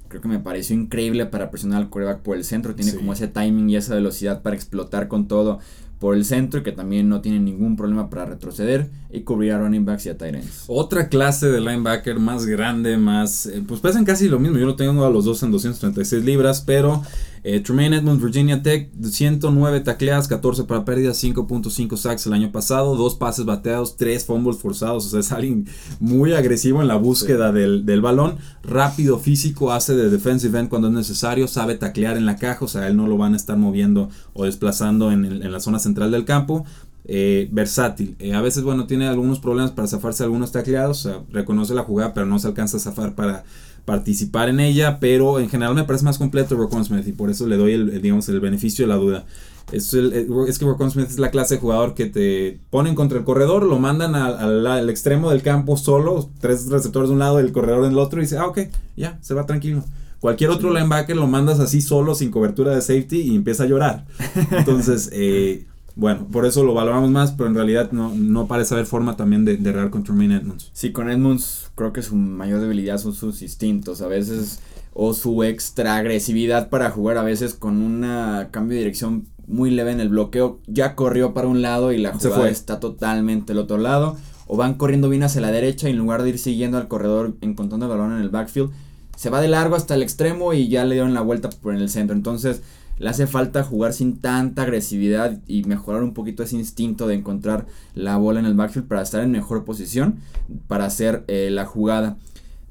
Creo 0.08 0.20
que 0.20 0.28
me 0.28 0.38
pareció 0.38 0.76
increíble 0.76 1.26
para 1.26 1.50
presionar 1.50 1.80
al 1.80 1.88
coreback 1.88 2.20
por 2.20 2.36
el 2.36 2.44
centro. 2.44 2.74
Tiene 2.74 2.94
como 2.94 3.14
ese 3.14 3.28
timing 3.28 3.70
y 3.70 3.76
esa 3.76 3.94
velocidad 3.94 4.42
para 4.42 4.56
explotar 4.56 5.08
con 5.08 5.26
todo 5.26 5.60
por 6.02 6.16
el 6.16 6.24
centro 6.24 6.58
y 6.58 6.62
que 6.64 6.72
también 6.72 7.08
no 7.08 7.20
tiene 7.20 7.38
ningún 7.38 7.76
problema 7.76 8.10
para 8.10 8.24
retroceder 8.24 8.90
y 9.12 9.20
cubrir 9.20 9.52
a 9.52 9.58
running 9.60 9.84
backs 9.84 10.06
y 10.06 10.08
a 10.08 10.18
tight 10.18 10.34
ends. 10.34 10.64
Otra 10.66 11.08
clase 11.08 11.46
de 11.46 11.60
linebacker 11.60 12.18
más 12.18 12.44
grande, 12.44 12.96
más... 12.96 13.46
Eh, 13.46 13.62
pues 13.64 13.78
pesan 13.78 14.04
casi 14.04 14.28
lo 14.28 14.40
mismo. 14.40 14.58
Yo 14.58 14.66
lo 14.66 14.74
tengo 14.74 15.04
a 15.04 15.10
los 15.10 15.24
dos 15.24 15.44
en 15.44 15.52
236 15.52 16.24
libras, 16.24 16.60
pero 16.60 17.02
eh, 17.44 17.60
Tremaine 17.60 17.96
Edmonds, 17.96 18.20
Virginia 18.20 18.62
Tech, 18.62 18.90
109 19.00 19.80
tacleadas, 19.80 20.26
14 20.28 20.64
para 20.64 20.84
pérdidas, 20.84 21.22
5.5 21.22 21.96
sacks 21.96 22.26
el 22.26 22.32
año 22.32 22.50
pasado, 22.50 22.96
dos 22.96 23.14
pases 23.14 23.44
bateados, 23.44 23.96
3 23.96 24.24
fumbles 24.24 24.56
forzados. 24.58 25.06
O 25.06 25.08
sea, 25.10 25.20
es 25.20 25.30
alguien 25.30 25.68
muy 26.00 26.32
agresivo 26.32 26.82
en 26.82 26.88
la 26.88 26.96
búsqueda 26.96 27.52
del, 27.52 28.00
balón. 28.00 28.38
Rápido, 28.64 29.18
físico, 29.18 29.72
hace 29.72 29.94
de 29.94 30.10
defensive 30.10 30.58
end 30.58 30.68
cuando 30.68 30.88
es 30.88 30.94
necesario, 30.94 31.46
sabe 31.46 31.76
taclear 31.76 32.16
en 32.16 32.26
la 32.26 32.36
caja. 32.36 32.64
O 32.64 32.68
sea, 32.68 32.88
él 32.88 32.96
no 32.96 33.06
lo 33.06 33.18
van 33.18 33.34
a 33.34 33.36
estar 33.36 33.56
moviendo 33.56 34.08
o 34.32 34.46
desplazando 34.46 35.12
en, 35.12 35.24
en 35.24 35.52
la 35.52 35.60
zona 35.60 35.78
central 35.78 35.91
del 35.94 36.24
campo. 36.24 36.64
Eh, 37.04 37.48
versátil. 37.50 38.14
Eh, 38.20 38.32
a 38.32 38.40
veces, 38.40 38.62
bueno, 38.62 38.86
tiene 38.86 39.08
algunos 39.08 39.40
problemas 39.40 39.72
para 39.72 39.88
zafarse 39.88 40.22
algunos 40.22 40.52
tacleados. 40.52 41.04
O 41.04 41.10
sea, 41.10 41.20
reconoce 41.30 41.74
la 41.74 41.82
jugada, 41.82 42.14
pero 42.14 42.26
no 42.26 42.38
se 42.38 42.46
alcanza 42.46 42.76
a 42.76 42.80
zafar 42.80 43.14
para 43.14 43.44
participar 43.84 44.48
en 44.48 44.60
ella, 44.60 45.00
pero 45.00 45.40
en 45.40 45.48
general 45.48 45.74
me 45.74 45.84
parece 45.84 46.04
más 46.04 46.18
completo 46.18 46.56
Rocon 46.56 46.84
Smith 46.84 47.06
y 47.08 47.12
por 47.12 47.30
eso 47.30 47.46
le 47.46 47.56
doy 47.56 47.72
el, 47.72 48.00
digamos, 48.00 48.28
el 48.28 48.40
beneficio 48.40 48.84
de 48.84 48.88
la 48.88 48.96
duda. 48.96 49.24
Es, 49.72 49.94
el, 49.94 50.28
es 50.46 50.58
que 50.58 50.64
Rocon 50.64 50.90
Smith 50.90 51.08
es 51.08 51.18
la 51.18 51.30
clase 51.30 51.54
de 51.54 51.60
jugador 51.60 51.94
que 51.94 52.06
te 52.06 52.60
ponen 52.70 52.94
contra 52.94 53.18
el 53.18 53.24
corredor, 53.24 53.64
lo 53.64 53.78
mandan 53.78 54.14
al, 54.14 54.88
extremo 54.90 55.30
del 55.30 55.42
campo 55.42 55.76
solo, 55.76 56.30
tres 56.40 56.68
receptores 56.68 57.08
de 57.08 57.14
un 57.14 57.20
lado 57.20 57.38
el 57.40 57.52
corredor 57.52 57.84
del 57.84 57.98
otro 57.98 58.20
y 58.20 58.24
dice, 58.24 58.38
ah, 58.38 58.46
ok, 58.46 58.60
ya, 58.96 59.18
se 59.20 59.34
va 59.34 59.46
tranquilo. 59.46 59.82
Cualquier 60.20 60.50
otro 60.50 60.72
linebacker 60.72 61.16
lo 61.16 61.26
mandas 61.26 61.58
así 61.58 61.80
solo, 61.80 62.14
sin 62.14 62.30
cobertura 62.30 62.72
de 62.72 62.80
safety 62.80 63.22
y 63.22 63.34
empieza 63.34 63.64
a 63.64 63.66
llorar. 63.66 64.04
Entonces, 64.52 65.10
eh, 65.12 65.66
bueno, 65.94 66.26
por 66.30 66.46
eso 66.46 66.64
lo 66.64 66.74
valoramos 66.74 67.10
más, 67.10 67.32
pero 67.32 67.48
en 67.48 67.54
realidad 67.54 67.92
no, 67.92 68.12
no 68.14 68.46
parece 68.46 68.74
haber 68.74 68.86
forma 68.86 69.16
también 69.16 69.44
de, 69.44 69.56
de 69.56 69.70
errar 69.70 69.90
contra 69.90 70.14
Tremaine 70.14 70.36
Edmonds. 70.36 70.70
Sí, 70.72 70.92
con 70.92 71.10
Edmonds 71.10 71.70
creo 71.74 71.92
que 71.92 72.02
su 72.02 72.16
mayor 72.16 72.60
debilidad 72.60 72.98
son 72.98 73.14
sus 73.14 73.42
instintos, 73.42 74.02
a 74.02 74.08
veces, 74.08 74.60
o 74.94 75.14
su 75.14 75.42
extra 75.42 75.96
agresividad 75.96 76.68
para 76.68 76.90
jugar, 76.90 77.18
a 77.18 77.22
veces 77.22 77.54
con 77.54 77.82
un 77.82 78.02
cambio 78.50 78.76
de 78.76 78.84
dirección 78.84 79.26
muy 79.46 79.70
leve 79.70 79.92
en 79.92 80.00
el 80.00 80.08
bloqueo, 80.08 80.60
ya 80.66 80.94
corrió 80.94 81.34
para 81.34 81.48
un 81.48 81.62
lado 81.62 81.92
y 81.92 81.98
la 81.98 82.12
jugada 82.12 82.48
está 82.48 82.80
totalmente 82.80 83.52
al 83.52 83.58
otro 83.58 83.78
lado, 83.78 84.16
o 84.46 84.56
van 84.56 84.74
corriendo 84.74 85.08
bien 85.08 85.22
hacia 85.22 85.40
la 85.40 85.50
derecha 85.50 85.88
y 85.88 85.92
en 85.92 85.98
lugar 85.98 86.22
de 86.22 86.30
ir 86.30 86.38
siguiendo 86.38 86.78
al 86.78 86.88
corredor 86.88 87.36
encontrando 87.40 87.86
el 87.86 87.90
balón 87.90 88.12
en 88.12 88.22
el 88.22 88.28
backfield, 88.28 88.70
se 89.16 89.30
va 89.30 89.40
de 89.40 89.48
largo 89.48 89.76
hasta 89.76 89.94
el 89.94 90.02
extremo 90.02 90.52
y 90.52 90.68
ya 90.68 90.84
le 90.84 90.94
dieron 90.94 91.14
la 91.14 91.20
vuelta 91.20 91.50
por 91.50 91.74
el 91.74 91.88
centro. 91.88 92.16
Entonces, 92.16 92.62
le 92.98 93.08
hace 93.08 93.26
falta 93.26 93.64
jugar 93.64 93.92
sin 93.92 94.20
tanta 94.20 94.62
agresividad 94.62 95.40
y 95.46 95.64
mejorar 95.64 96.02
un 96.02 96.14
poquito 96.14 96.42
ese 96.42 96.56
instinto 96.56 97.06
de 97.06 97.14
encontrar 97.14 97.66
la 97.94 98.16
bola 98.16 98.40
en 98.40 98.46
el 98.46 98.54
backfield 98.54 98.86
para 98.86 99.02
estar 99.02 99.22
en 99.22 99.30
mejor 99.30 99.64
posición 99.64 100.20
para 100.68 100.84
hacer 100.84 101.24
eh, 101.28 101.48
la 101.50 101.64
jugada. 101.64 102.16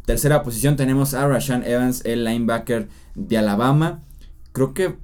Tercera 0.05 0.43
posición 0.43 0.75
tenemos 0.75 1.13
a 1.13 1.27
Rashan 1.27 1.63
Evans, 1.63 2.03
el 2.05 2.23
linebacker 2.23 2.87
de 3.15 3.37
Alabama. 3.37 4.03
Creo 4.51 4.73
que 4.73 4.95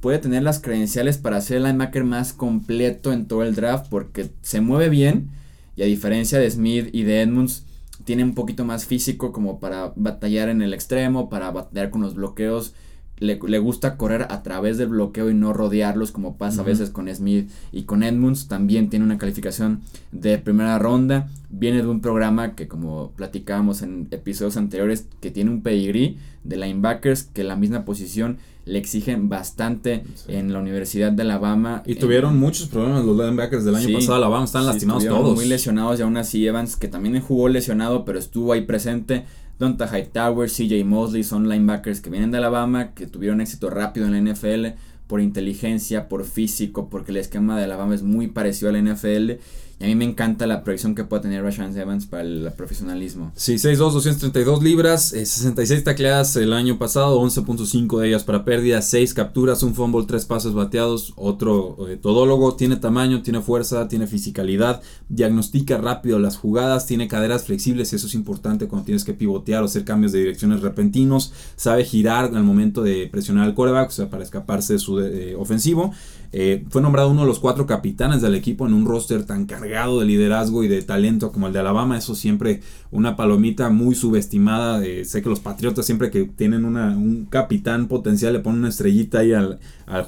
puede 0.00 0.18
tener 0.18 0.42
las 0.42 0.60
credenciales 0.60 1.18
para 1.18 1.40
ser 1.40 1.58
el 1.58 1.64
linebacker 1.64 2.04
más 2.04 2.32
completo 2.32 3.12
en 3.12 3.26
todo 3.26 3.42
el 3.42 3.54
draft 3.54 3.86
porque 3.90 4.30
se 4.42 4.60
mueve 4.60 4.88
bien 4.88 5.30
y 5.76 5.82
a 5.82 5.86
diferencia 5.86 6.38
de 6.38 6.50
Smith 6.50 6.88
y 6.92 7.02
de 7.02 7.22
Edmonds 7.22 7.64
tiene 8.04 8.24
un 8.24 8.34
poquito 8.34 8.64
más 8.64 8.86
físico 8.86 9.32
como 9.32 9.60
para 9.60 9.92
batallar 9.96 10.48
en 10.48 10.62
el 10.62 10.72
extremo, 10.72 11.28
para 11.28 11.50
batallar 11.50 11.90
con 11.90 12.00
los 12.00 12.14
bloqueos 12.14 12.74
le, 13.20 13.58
gusta 13.58 13.96
correr 13.96 14.26
a 14.30 14.42
través 14.42 14.78
del 14.78 14.88
bloqueo 14.88 15.30
y 15.30 15.34
no 15.34 15.52
rodearlos 15.52 16.12
como 16.12 16.36
pasa 16.36 16.62
a 16.62 16.64
veces 16.64 16.90
con 16.90 17.12
Smith 17.14 17.50
y 17.72 17.82
con 17.82 18.02
Edmunds. 18.02 18.48
También 18.48 18.90
tiene 18.90 19.04
una 19.04 19.18
calificación 19.18 19.80
de 20.12 20.38
primera 20.38 20.78
ronda. 20.78 21.28
Viene 21.50 21.82
de 21.82 21.88
un 21.88 22.00
programa 22.00 22.54
que 22.54 22.68
como 22.68 23.12
platicábamos 23.12 23.82
en 23.82 24.08
episodios 24.10 24.56
anteriores 24.56 25.06
que 25.20 25.30
tiene 25.30 25.50
un 25.50 25.62
pedigrí 25.62 26.18
de 26.44 26.56
linebackers 26.56 27.24
que 27.24 27.44
la 27.44 27.56
misma 27.56 27.84
posición 27.84 28.38
le 28.68 28.78
exigen 28.78 29.30
bastante 29.30 30.04
en 30.28 30.52
la 30.52 30.58
Universidad 30.58 31.10
de 31.10 31.22
Alabama. 31.22 31.82
Y 31.86 31.94
tuvieron 31.94 32.38
muchos 32.38 32.68
problemas 32.68 33.04
los 33.04 33.16
linebackers 33.16 33.64
del 33.64 33.74
año 33.74 33.88
pasado. 33.94 34.16
Alabama 34.16 34.44
están 34.44 34.66
lastimados 34.66 35.06
todos. 35.06 35.34
Muy 35.34 35.46
lesionados 35.46 35.98
y 35.98 36.02
aún 36.02 36.16
así 36.18 36.46
Evans 36.46 36.76
que 36.76 36.88
también 36.88 37.20
jugó 37.20 37.48
lesionado 37.48 38.04
pero 38.04 38.18
estuvo 38.18 38.52
ahí 38.52 38.62
presente 38.62 39.24
Donta 39.58 39.88
Hightower, 39.88 40.48
CJ 40.48 40.84
Mosley 40.84 41.24
son 41.24 41.48
linebackers 41.48 42.00
que 42.00 42.10
vienen 42.10 42.30
de 42.30 42.38
Alabama, 42.38 42.94
que 42.94 43.06
tuvieron 43.06 43.40
éxito 43.40 43.70
rápido 43.70 44.06
en 44.06 44.12
la 44.12 44.32
NFL, 44.32 44.78
por 45.08 45.20
inteligencia, 45.20 46.08
por 46.08 46.24
físico, 46.24 46.88
porque 46.88 47.10
el 47.10 47.16
esquema 47.16 47.58
de 47.58 47.64
Alabama 47.64 47.94
es 47.94 48.02
muy 48.02 48.28
parecido 48.28 48.70
al 48.70 48.82
NFL. 48.84 49.32
A 49.80 49.84
mí 49.84 49.94
me 49.94 50.04
encanta 50.04 50.48
la 50.48 50.64
proyección 50.64 50.96
que 50.96 51.04
puede 51.04 51.22
tener 51.22 51.44
Rashan 51.44 51.76
Evans 51.76 52.06
para 52.06 52.24
el 52.24 52.50
profesionalismo. 52.56 53.30
Sí, 53.36 53.54
6'2, 53.54 53.92
232 53.92 54.60
libras, 54.60 55.10
66 55.10 55.70
eh, 55.70 55.82
tacleadas 55.82 56.34
el 56.34 56.52
año 56.52 56.78
pasado, 56.78 57.20
11.5 57.20 58.00
de 58.00 58.08
ellas 58.08 58.24
para 58.24 58.44
pérdida, 58.44 58.82
6 58.82 59.14
capturas, 59.14 59.62
un 59.62 59.76
fumble, 59.76 60.04
3 60.04 60.24
pases 60.26 60.52
bateados, 60.52 61.12
otro 61.14 61.88
eh, 61.88 61.96
todólogo, 61.96 62.56
tiene 62.56 62.74
tamaño, 62.74 63.22
tiene 63.22 63.40
fuerza, 63.40 63.86
tiene 63.86 64.08
fisicalidad, 64.08 64.82
diagnostica 65.08 65.78
rápido 65.78 66.18
las 66.18 66.36
jugadas, 66.36 66.86
tiene 66.86 67.06
caderas 67.06 67.44
flexibles 67.44 67.92
y 67.92 67.96
eso 67.96 68.08
es 68.08 68.14
importante 68.14 68.66
cuando 68.66 68.86
tienes 68.86 69.04
que 69.04 69.14
pivotear 69.14 69.62
o 69.62 69.66
hacer 69.66 69.84
cambios 69.84 70.10
de 70.10 70.18
direcciones 70.18 70.60
repentinos, 70.60 71.32
sabe 71.54 71.84
girar 71.84 72.32
al 72.34 72.42
momento 72.42 72.82
de 72.82 73.06
presionar 73.06 73.44
al 73.44 73.54
coreback, 73.54 73.90
o 73.90 73.92
sea, 73.92 74.10
para 74.10 74.24
escaparse 74.24 74.72
de 74.72 74.78
su 74.80 74.98
eh, 74.98 75.36
ofensivo. 75.36 75.92
Eh, 76.32 76.64
fue 76.68 76.82
nombrado 76.82 77.10
uno 77.10 77.22
de 77.22 77.26
los 77.26 77.38
cuatro 77.38 77.66
capitanes 77.66 78.20
del 78.20 78.34
equipo 78.34 78.66
en 78.66 78.74
un 78.74 78.84
roster 78.84 79.24
tan 79.24 79.46
cargado 79.46 80.00
de 80.00 80.06
liderazgo 80.06 80.62
y 80.62 80.68
de 80.68 80.82
talento 80.82 81.32
como 81.32 81.46
el 81.46 81.52
de 81.52 81.60
Alabama. 81.60 81.96
Eso 81.96 82.14
siempre 82.14 82.60
una 82.90 83.16
palomita 83.16 83.70
muy 83.70 83.94
subestimada. 83.94 84.84
Eh, 84.84 85.04
sé 85.04 85.22
que 85.22 85.28
los 85.28 85.40
Patriotas 85.40 85.86
siempre 85.86 86.10
que 86.10 86.24
tienen 86.24 86.64
una, 86.64 86.96
un 86.96 87.26
capitán 87.26 87.88
potencial 87.88 88.34
le 88.34 88.40
ponen 88.40 88.60
una 88.60 88.68
estrellita 88.68 89.20
ahí 89.20 89.32
al, 89.32 89.58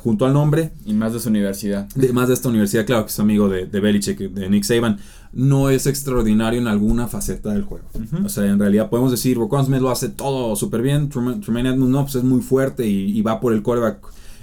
junto 0.03 0.27
al 0.27 0.35
nombre. 0.35 0.73
Y 0.85 0.93
más 0.93 1.13
de 1.13 1.21
su 1.21 1.31
universidad. 1.31 1.89
De, 1.95 2.13
más 2.13 2.29
de 2.29 2.35
esta 2.35 2.49
universidad, 2.49 2.85
claro 2.85 3.05
que 3.05 3.11
es 3.11 3.21
amigo 3.21 3.49
de, 3.49 3.67
de 3.67 3.81
Belichick, 3.81 4.19
de 4.19 4.51
Nick 4.51 4.65
Saban. 4.65 4.99
No 5.33 5.71
es 5.71 5.87
extraordinario 5.87 6.61
en 6.61 6.67
alguna 6.67 7.07
faceta 7.07 7.53
del 7.53 7.63
juego. 7.63 7.87
O 8.25 8.29
sea, 8.29 8.47
en 8.47 8.59
realidad 8.59 8.91
podemos 8.91 9.13
decir, 9.13 9.37
Rocco 9.37 9.63
Smith 9.65 9.81
lo 9.81 9.91
hace 9.91 10.09
todo 10.09 10.57
súper 10.57 10.83
bien. 10.83 11.09
Tremaine 11.09 11.71
Edmonds 11.71 11.91
no, 11.91 12.03
pues 12.03 12.17
es 12.17 12.25
muy 12.25 12.41
fuerte 12.41 12.87
y, 12.87 13.17
y 13.17 13.23
va 13.23 13.41
por 13.41 13.53
el 13.53 13.63
quarterback 13.63 14.01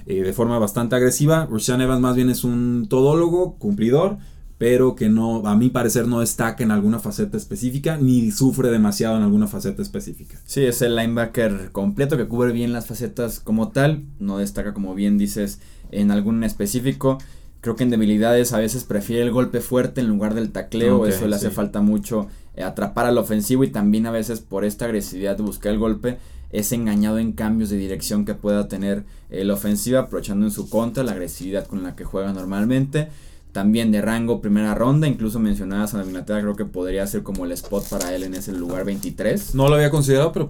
eh, 0.07 0.23
de 0.23 0.33
forma 0.33 0.57
bastante 0.57 0.95
agresiva. 0.95 1.47
Rashan 1.51 1.81
Evans 1.81 2.01
más 2.01 2.15
bien 2.15 2.29
es 2.29 2.43
un 2.43 2.87
todólogo, 2.89 3.55
cumplidor, 3.57 4.17
pero 4.57 4.95
que 4.95 5.09
no, 5.09 5.45
a 5.45 5.55
mi 5.55 5.69
parecer, 5.69 6.07
no 6.07 6.21
destaca 6.21 6.63
en 6.63 6.71
alguna 6.71 6.99
faceta 6.99 7.35
específica 7.35 7.97
ni 7.97 8.31
sufre 8.31 8.69
demasiado 8.71 9.17
en 9.17 9.23
alguna 9.23 9.47
faceta 9.47 9.81
específica. 9.81 10.39
Sí, 10.45 10.63
es 10.63 10.81
el 10.81 10.95
linebacker 10.95 11.71
completo 11.71 12.15
que 12.15 12.27
cubre 12.27 12.53
bien 12.53 12.71
las 12.71 12.87
facetas 12.87 13.41
como 13.41 13.69
tal, 13.69 14.05
no 14.19 14.37
destaca 14.37 14.73
como 14.73 14.95
bien 14.95 15.17
dices 15.17 15.59
en 15.91 16.09
algún 16.09 16.43
específico. 16.45 17.17
Creo 17.59 17.75
que 17.75 17.83
en 17.83 17.89
debilidades 17.89 18.53
a 18.53 18.59
veces 18.59 18.85
prefiere 18.85 19.23
el 19.23 19.31
golpe 19.31 19.59
fuerte 19.59 19.99
en 19.99 20.07
lugar 20.07 20.35
del 20.35 20.51
tacleo, 20.51 21.05
eso 21.05 21.27
le 21.27 21.35
hace 21.35 21.49
falta 21.49 21.81
mucho 21.81 22.27
eh, 22.55 22.63
atrapar 22.63 23.07
al 23.07 23.17
ofensivo 23.17 23.65
y 23.65 23.71
también 23.71 24.05
a 24.05 24.11
veces 24.11 24.39
por 24.39 24.63
esta 24.63 24.85
agresividad 24.85 25.35
de 25.35 25.43
buscar 25.43 25.73
el 25.73 25.79
golpe 25.79 26.17
es 26.51 26.72
engañado 26.72 27.20
en 27.20 27.34
cambios 27.34 27.70
de 27.70 27.77
dirección 27.77 28.25
que 28.25 28.34
pueda 28.34 28.68
tener 28.68 29.04
la 29.30 29.54
ofensiva, 29.54 30.01
aprovechando 30.01 30.46
en 30.46 30.51
su 30.51 30.70
contra 30.70 31.04
la 31.04 31.12
agresividad 31.12 31.68
con 31.68 31.84
la 31.84 31.96
que 31.96 32.04
juega 32.04 32.34
normalmente. 32.34 33.10
También 33.51 33.92
de 33.92 34.01
rango 34.01 34.39
primera 34.39 34.75
ronda, 34.75 35.08
incluso 35.08 35.39
mencionadas 35.39 35.96
a 35.96 36.04
Inglaterra, 36.04 36.42
creo 36.42 36.56
que 36.56 36.66
podría 36.66 37.08
ser 37.08 37.24
como 37.24 37.44
el 37.44 37.51
spot 37.54 37.89
para 37.89 38.13
él 38.13 38.24
en 38.24 38.36
ese 38.36 38.51
lugar 38.51 38.86
23. 38.86 39.56
No 39.56 39.68
lo 39.68 39.75
había 39.75 39.89
considerado, 39.89 40.32
pero 40.32 40.48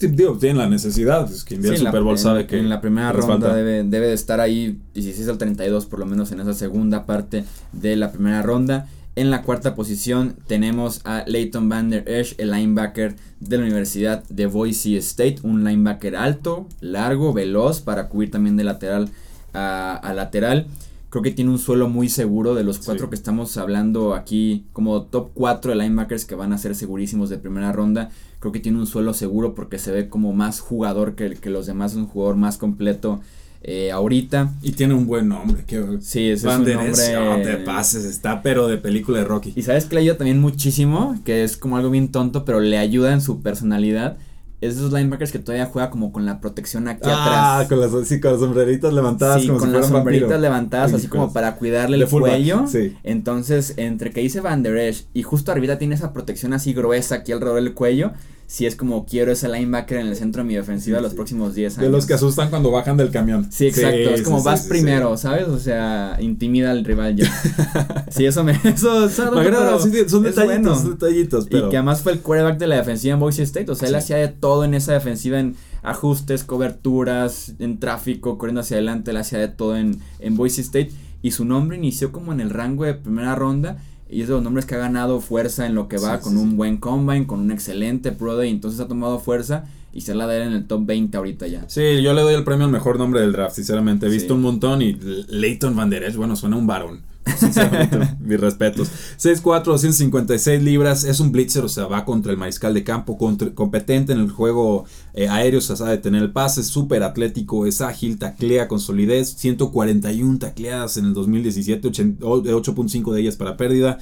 digo, 0.00 0.36
tiene 0.38 0.58
la 0.58 0.68
necesidad. 0.68 1.30
Es 1.30 1.44
quien 1.44 1.64
el 1.64 1.78
Super 1.78 2.02
Bowl 2.02 2.18
sabe 2.18 2.46
que. 2.46 2.58
En 2.58 2.68
la 2.68 2.80
primera 2.80 3.12
ronda 3.12 3.54
debe, 3.54 3.84
debe 3.84 4.08
de 4.08 4.14
estar 4.14 4.40
ahí 4.40 4.80
16 4.94 5.28
al 5.28 5.38
32, 5.38 5.86
por 5.86 6.00
lo 6.00 6.06
menos 6.06 6.32
en 6.32 6.40
esa 6.40 6.54
segunda 6.54 7.06
parte 7.06 7.44
de 7.72 7.94
la 7.94 8.10
primera 8.10 8.42
ronda. 8.42 8.88
En 9.16 9.30
la 9.30 9.42
cuarta 9.42 9.76
posición 9.76 10.34
tenemos 10.48 11.00
a 11.04 11.22
Leighton 11.28 11.68
Van 11.68 11.88
Der 11.88 12.08
Esch, 12.08 12.34
el 12.38 12.50
linebacker 12.50 13.14
de 13.38 13.58
la 13.58 13.62
Universidad 13.62 14.24
de 14.28 14.46
Boise 14.46 14.96
State. 14.96 15.36
Un 15.44 15.62
linebacker 15.62 16.16
alto, 16.16 16.66
largo, 16.80 17.32
veloz 17.32 17.80
para 17.80 18.08
cubrir 18.08 18.32
también 18.32 18.56
de 18.56 18.64
lateral 18.64 19.10
a, 19.52 20.12
lateral. 20.16 20.66
Creo 21.10 21.22
que 21.22 21.30
tiene 21.30 21.52
un 21.52 21.60
suelo 21.60 21.88
muy 21.88 22.08
seguro 22.08 22.56
de 22.56 22.64
los 22.64 22.80
cuatro 22.80 23.08
que 23.08 23.14
estamos 23.14 23.56
hablando 23.56 24.14
aquí, 24.14 24.66
como 24.72 25.02
top 25.02 25.30
4 25.34 25.70
de 25.70 25.76
linebackers 25.76 26.24
que 26.24 26.34
van 26.34 26.52
a 26.52 26.58
ser 26.58 26.74
segurísimos 26.74 27.30
de 27.30 27.38
primera 27.38 27.70
ronda. 27.70 28.10
Creo 28.40 28.50
que 28.50 28.58
tiene 28.58 28.78
un 28.78 28.88
suelo 28.88 29.14
seguro 29.14 29.54
porque 29.54 29.78
se 29.78 29.92
ve 29.92 30.08
como 30.08 30.32
más 30.32 30.58
jugador 30.58 31.14
que, 31.14 31.36
que 31.36 31.50
los 31.50 31.66
demás, 31.66 31.94
un 31.94 32.08
jugador 32.08 32.34
más 32.34 32.58
completo 32.58 33.20
eh, 33.66 33.90
ahorita. 33.90 34.52
Y 34.62 34.72
tiene 34.72 34.92
un 34.92 35.06
buen 35.06 35.28
nombre. 35.28 35.64
Que 35.66 35.82
sí, 36.00 36.28
ese 36.28 36.48
es 36.48 36.54
un 36.54 36.64
nombre. 36.64 37.14
No 37.14 37.42
te 37.42 37.56
pases, 37.64 38.04
está 38.04 38.42
pero 38.42 38.68
de 38.68 38.76
película 38.76 39.18
de 39.18 39.24
Rocky. 39.24 39.54
Y 39.56 39.62
sabes 39.62 39.86
que 39.86 39.94
le 39.94 40.02
ayuda 40.02 40.18
también 40.18 40.38
muchísimo, 40.38 41.18
que 41.24 41.44
es 41.44 41.56
como 41.56 41.78
algo 41.78 41.90
bien 41.90 42.08
tonto, 42.08 42.44
pero 42.44 42.60
le 42.60 42.76
ayuda 42.76 43.12
en 43.12 43.22
su 43.22 43.40
personalidad. 43.40 44.18
Es 44.60 44.76
de 44.76 44.80
esos 44.80 44.92
linebackers 44.92 45.32
que 45.32 45.38
todavía 45.38 45.66
juega 45.66 45.90
como 45.90 46.12
con 46.12 46.24
la 46.24 46.40
protección 46.40 46.88
aquí 46.88 47.08
ah, 47.10 47.58
atrás. 47.58 47.68
Con 47.68 47.80
las, 47.80 48.08
sí, 48.08 48.20
con 48.20 48.32
las 48.32 48.40
sombreritas 48.40 48.92
levantadas. 48.92 49.42
Sí, 49.42 49.48
con 49.48 49.72
las 49.72 49.88
sombreritas 49.88 50.40
levantadas, 50.40 50.92
así 50.92 51.08
como 51.08 51.32
para 51.32 51.56
cuidarle 51.56 51.96
el 51.96 52.08
cuello. 52.08 52.66
Sí. 52.66 52.96
Entonces, 53.02 53.74
entre 53.76 54.10
que 54.10 54.20
dice 54.20 54.40
Van 54.40 54.62
Der 54.62 54.76
Esch 54.76 55.06
y 55.14 55.22
justo 55.22 55.52
arriba 55.52 55.78
tiene 55.78 55.94
esa 55.94 56.12
protección 56.12 56.52
así 56.52 56.72
gruesa 56.72 57.16
aquí 57.16 57.32
alrededor 57.32 57.62
del 57.62 57.74
cuello, 57.74 58.12
si 58.46 58.66
es 58.66 58.76
como 58.76 59.06
quiero 59.06 59.32
ese 59.32 59.48
linebacker 59.48 59.98
en 59.98 60.08
el 60.08 60.16
centro 60.16 60.42
de 60.42 60.48
mi 60.48 60.54
defensiva 60.54 61.00
los 61.00 61.14
próximos 61.14 61.54
10 61.54 61.78
años. 61.78 61.90
De 61.90 61.96
los 61.96 62.06
que 62.06 62.14
asustan 62.14 62.50
cuando 62.50 62.70
bajan 62.70 62.96
del 62.96 63.10
camión. 63.10 63.50
Sí, 63.50 63.66
exacto. 63.68 64.10
es 64.10 64.22
como 64.22 64.42
vas 64.42 64.66
primero, 64.66 65.16
¿sabes? 65.16 65.48
O 65.48 65.58
sea, 65.58 66.16
intimida 66.20 66.70
al 66.70 66.84
rival 66.84 67.16
ya. 67.16 67.26
sí, 68.10 68.26
eso 68.26 68.44
me. 68.44 68.52
Eso, 68.64 69.08
me 69.32 69.40
agrada, 69.40 69.78
son 69.78 70.22
detallitos, 70.22 70.88
detallitos. 70.88 71.46
Y 71.46 71.68
que 71.70 71.76
además 71.76 72.02
fue 72.02 72.12
el 72.12 72.20
quarterback 72.20 72.58
de 72.58 72.66
la 72.66 72.76
defensiva 72.76 73.14
en 73.14 73.20
Boise 73.20 73.42
State. 73.42 73.70
O 73.70 73.74
sea, 73.74 73.88
él 73.88 73.94
hacía 73.94 74.16
de 74.16 74.28
todo 74.28 74.64
en 74.64 74.74
esa 74.74 74.92
defensiva, 74.92 75.38
en 75.38 75.56
ajustes, 75.82 76.44
coberturas, 76.44 77.54
en 77.58 77.78
tráfico, 77.78 78.38
corriendo 78.38 78.60
hacia 78.60 78.76
adelante. 78.76 79.10
Él 79.10 79.16
hacía 79.16 79.38
de 79.38 79.48
todo 79.48 79.76
en, 79.76 80.00
en 80.18 80.36
Boise 80.36 80.60
State. 80.60 80.90
Y 81.22 81.30
su 81.30 81.46
nombre 81.46 81.78
inició 81.78 82.12
como 82.12 82.32
en 82.32 82.40
el 82.40 82.50
rango 82.50 82.84
de 82.84 82.94
primera 82.94 83.34
ronda 83.34 83.78
y 84.14 84.22
es 84.22 84.28
de 84.28 84.34
los 84.34 84.44
nombres 84.44 84.64
que 84.64 84.76
ha 84.76 84.78
ganado 84.78 85.20
fuerza 85.20 85.66
en 85.66 85.74
lo 85.74 85.88
que 85.88 85.98
va 85.98 86.20
con 86.20 86.36
un 86.36 86.56
buen 86.56 86.76
combine, 86.76 87.26
con 87.26 87.40
un 87.40 87.50
excelente 87.50 88.12
pro 88.12 88.36
day, 88.36 88.48
entonces 88.48 88.78
ha 88.78 88.86
tomado 88.86 89.18
fuerza 89.18 89.64
y 89.92 90.02
se 90.02 90.14
la 90.14 90.26
da 90.26 90.36
en 90.36 90.52
el 90.52 90.68
top 90.68 90.86
20 90.86 91.16
ahorita 91.16 91.48
ya. 91.48 91.68
Sí, 91.68 92.00
yo 92.00 92.14
le 92.14 92.22
doy 92.22 92.34
el 92.34 92.44
premio 92.44 92.66
al 92.66 92.70
mejor 92.70 92.96
nombre 92.96 93.20
del 93.20 93.32
draft, 93.32 93.56
sinceramente. 93.56 94.06
He 94.06 94.10
visto 94.10 94.36
un 94.36 94.42
montón 94.42 94.82
y 94.82 94.92
Leighton 94.92 95.74
Van 95.74 95.90
Der 95.90 96.04
Esch, 96.04 96.14
bueno, 96.14 96.36
suena 96.36 96.56
un 96.56 96.66
varón. 96.68 97.00
mis 98.20 98.40
respetos. 98.40 98.90
6'4, 99.18 99.64
256 99.64 100.62
libras. 100.62 101.04
Es 101.04 101.20
un 101.20 101.32
blitzer, 101.32 101.64
o 101.64 101.68
sea, 101.68 101.86
va 101.86 102.04
contra 102.04 102.32
el 102.32 102.38
mariscal 102.38 102.74
de 102.74 102.84
campo, 102.84 103.16
competente 103.16 104.12
en 104.12 104.20
el 104.20 104.30
juego 104.30 104.84
eh, 105.14 105.28
aéreo, 105.28 105.58
o 105.58 105.62
sabe 105.62 105.98
tener 105.98 106.22
el 106.22 106.32
pase, 106.32 106.62
súper 106.62 107.02
atlético, 107.02 107.66
es 107.66 107.80
ágil, 107.80 108.18
taclea 108.18 108.68
con 108.68 108.80
solidez. 108.80 109.34
141 109.36 110.38
tacleadas 110.38 110.96
en 110.96 111.06
el 111.06 111.14
2017, 111.14 111.88
8.5 111.88 113.12
de 113.12 113.20
ellas 113.20 113.36
para 113.36 113.56
pérdida. 113.56 113.98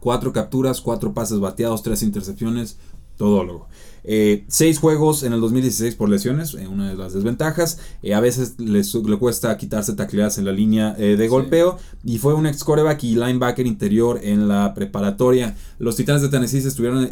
4 0.00 0.32
capturas, 0.32 0.80
4 0.80 1.14
pases 1.14 1.40
bateados, 1.40 1.82
3 1.82 2.02
intercepciones, 2.02 2.78
todólogo. 3.16 3.68
Eh, 4.06 4.44
seis 4.48 4.78
juegos 4.78 5.22
en 5.22 5.32
el 5.32 5.40
2016 5.40 5.94
por 5.94 6.10
lesiones, 6.10 6.52
eh, 6.54 6.68
una 6.68 6.90
de 6.90 6.96
las 6.96 7.14
desventajas. 7.14 7.78
Eh, 8.02 8.12
a 8.12 8.20
veces 8.20 8.56
le, 8.58 8.82
le, 8.82 9.18
cuesta 9.18 9.56
quitarse 9.56 9.94
tacleadas 9.94 10.36
en 10.36 10.44
la 10.44 10.52
línea 10.52 10.92
de 10.92 11.28
golpeo. 11.28 11.78
Y 12.04 12.18
fue 12.18 12.34
un 12.34 12.46
ex 12.46 12.62
coreback 12.62 13.02
y 13.04 13.14
linebacker 13.14 13.66
interior 13.66 14.20
en 14.22 14.46
la 14.46 14.74
preparatoria. 14.74 15.56
Los 15.78 15.96
Titanes 15.96 16.22
de 16.22 16.28
Tennessee 16.28 16.58
estuvieron, 16.58 17.08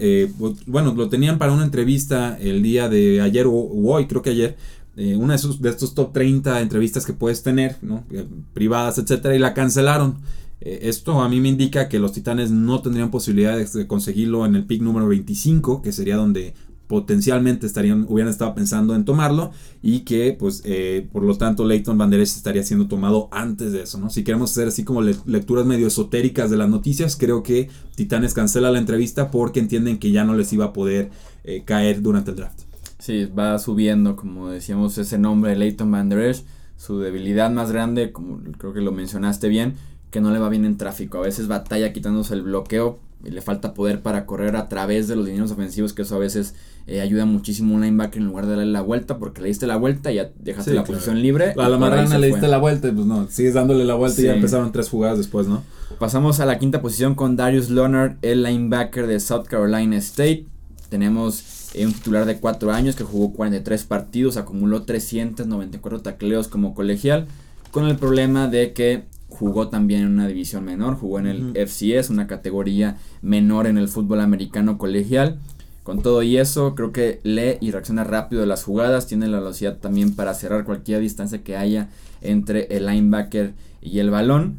bueno, 0.66 0.94
lo 0.94 1.08
tenían 1.08 1.38
para 1.38 1.52
una 1.52 1.64
entrevista 1.64 2.37
el 2.38 2.62
día 2.62 2.88
de 2.88 3.20
ayer 3.20 3.46
o, 3.46 3.52
hoy, 3.52 4.06
creo 4.06 4.22
que 4.22 4.30
ayer. 4.30 4.56
una 4.96 5.32
de, 5.32 5.37
esos, 5.37 5.62
de 5.62 5.70
estos 5.70 5.94
top 5.94 6.12
30 6.12 6.61
entrevistas 6.61 7.06
que 7.06 7.14
puedes 7.14 7.42
tener, 7.42 7.76
¿no? 7.80 8.04
privadas, 8.52 8.99
etcétera, 8.99 9.34
y 9.34 9.38
la 9.38 9.54
cancelaron. 9.54 10.18
Esto 10.61 11.20
a 11.20 11.28
mí 11.28 11.40
me 11.40 11.49
indica 11.49 11.88
que 11.88 11.99
los 11.99 12.12
Titanes 12.12 12.50
no 12.50 12.82
tendrían 12.82 13.11
posibilidades 13.11 13.72
de 13.72 13.87
conseguirlo 13.87 14.46
en 14.46 14.54
el 14.54 14.64
pick 14.64 14.82
número 14.82 15.08
25, 15.08 15.82
que 15.82 15.90
sería 15.90 16.16
donde 16.16 16.54
potencialmente 16.92 17.66
estarían, 17.66 18.04
hubieran 18.06 18.30
estado 18.30 18.54
pensando 18.54 18.94
en 18.94 19.06
tomarlo 19.06 19.52
y 19.80 20.00
que 20.00 20.37
pues 20.38 20.61
eh, 20.66 21.08
por 21.11 21.22
lo 21.22 21.38
tanto 21.38 21.64
Leighton 21.64 21.96
Van 21.96 22.11
Der 22.11 22.20
Esch 22.20 22.37
estaría 22.37 22.62
siendo 22.64 22.87
tomado 22.87 23.30
antes 23.32 23.72
de 23.72 23.84
eso, 23.84 23.96
¿no? 23.96 24.11
Si 24.11 24.22
queremos 24.25 24.50
hacer 24.50 24.68
así 24.68 24.84
como 24.84 25.00
lecturas 25.00 25.64
medio 25.64 25.87
esotéricas 25.87 26.50
de 26.50 26.58
las 26.58 26.68
noticias, 26.68 27.16
creo 27.16 27.42
que 27.42 27.70
Titanes 27.94 28.34
cancela 28.34 28.70
la 28.70 28.78
entrevista 28.78 29.30
porque 29.30 29.58
entienden 29.58 29.96
que 29.99 30.11
ya 30.11 30.25
no 30.25 30.34
les 30.34 30.52
iba 30.52 30.66
a 30.66 30.72
poder 30.75 31.08
eh, 31.44 31.62
caer 31.64 32.02
durante 32.02 32.32
el 32.32 32.37
draft. 32.37 32.61
Sí, 32.99 33.25
va 33.25 33.58
subiendo, 33.58 34.14
como 34.14 34.50
decíamos, 34.50 34.99
ese 34.99 35.16
nombre 35.16 35.56
Leighton 35.56 35.90
Van 35.90 36.11
Der 36.11 36.18
Esch, 36.18 36.44
su 36.76 36.99
debilidad 36.99 37.50
más 37.50 37.72
grande, 37.72 38.12
como 38.12 38.38
creo 38.58 38.75
que 38.75 38.82
lo 38.82 38.92
mencionaste 38.92 39.49
bien, 39.49 39.76
que 40.11 40.20
no 40.20 40.30
le 40.30 40.38
va 40.38 40.50
bien 40.50 40.66
en 40.66 40.76
tráfico, 40.76 41.16
a 41.16 41.22
veces 41.22 41.49
batalla 41.49 41.90
quitándose 41.94 42.34
el 42.34 42.42
bloqueo 42.42 42.99
le 43.30 43.40
falta 43.40 43.74
poder 43.74 44.02
para 44.02 44.26
correr 44.26 44.56
a 44.56 44.68
través 44.68 45.08
de 45.08 45.16
los 45.16 45.26
dineros 45.26 45.50
ofensivos, 45.50 45.92
que 45.92 46.02
eso 46.02 46.16
a 46.16 46.18
veces 46.18 46.54
eh, 46.86 47.00
ayuda 47.00 47.24
muchísimo 47.24 47.74
a 47.74 47.76
un 47.76 47.82
linebacker 47.82 48.20
en 48.20 48.26
lugar 48.26 48.46
de 48.46 48.56
darle 48.56 48.66
la 48.66 48.80
vuelta, 48.80 49.18
porque 49.18 49.42
le 49.42 49.48
diste 49.48 49.66
la 49.66 49.76
vuelta 49.76 50.10
y 50.12 50.16
ya 50.16 50.30
dejaste 50.38 50.74
la 50.74 50.84
posición 50.84 51.22
libre. 51.22 51.54
A 51.56 51.68
la 51.68 51.78
marrana 51.78 52.18
le 52.18 52.28
diste 52.28 52.48
la 52.48 52.58
vuelta 52.58 52.88
y 52.88 52.92
pues 52.92 53.06
no, 53.06 53.28
sigues 53.28 53.54
dándole 53.54 53.84
la 53.84 53.94
vuelta 53.94 54.20
y 54.20 54.24
ya 54.24 54.34
empezaron 54.34 54.72
tres 54.72 54.88
jugadas 54.88 55.18
después, 55.18 55.46
¿no? 55.46 55.62
Pasamos 55.98 56.40
a 56.40 56.46
la 56.46 56.58
quinta 56.58 56.80
posición 56.80 57.14
con 57.14 57.36
Darius 57.36 57.70
Leonard, 57.70 58.16
el 58.22 58.42
linebacker 58.42 59.06
de 59.06 59.20
South 59.20 59.44
Carolina 59.46 59.96
State. 59.98 60.46
Tenemos 60.88 61.70
eh, 61.74 61.86
un 61.86 61.92
titular 61.92 62.26
de 62.26 62.38
4 62.38 62.72
años 62.72 62.96
que 62.96 63.04
jugó 63.04 63.32
43 63.32 63.84
partidos, 63.84 64.36
acumuló 64.36 64.82
394 64.82 66.00
tacleos 66.00 66.48
como 66.48 66.74
colegial 66.74 67.26
con 67.72 67.86
el 67.86 67.96
problema 67.96 68.46
de 68.46 68.72
que 68.74 69.04
jugó 69.32 69.68
también 69.68 70.02
en 70.02 70.08
una 70.08 70.28
división 70.28 70.64
menor, 70.64 70.96
jugó 70.96 71.18
en 71.18 71.26
el 71.26 71.52
FCS, 71.56 72.10
una 72.10 72.26
categoría 72.26 72.98
menor 73.22 73.66
en 73.66 73.78
el 73.78 73.88
fútbol 73.88 74.20
americano 74.20 74.78
colegial. 74.78 75.38
Con 75.82 76.00
todo 76.00 76.22
y 76.22 76.36
eso, 76.36 76.74
creo 76.76 76.92
que 76.92 77.20
lee 77.24 77.56
y 77.60 77.72
reacciona 77.72 78.04
rápido 78.04 78.42
de 78.42 78.46
las 78.46 78.62
jugadas, 78.62 79.06
tiene 79.06 79.26
la 79.26 79.40
velocidad 79.40 79.78
también 79.78 80.14
para 80.14 80.34
cerrar 80.34 80.64
cualquier 80.64 81.00
distancia 81.00 81.42
que 81.42 81.56
haya 81.56 81.88
entre 82.20 82.66
el 82.76 82.86
linebacker 82.86 83.54
y 83.80 83.98
el 83.98 84.10
balón, 84.10 84.58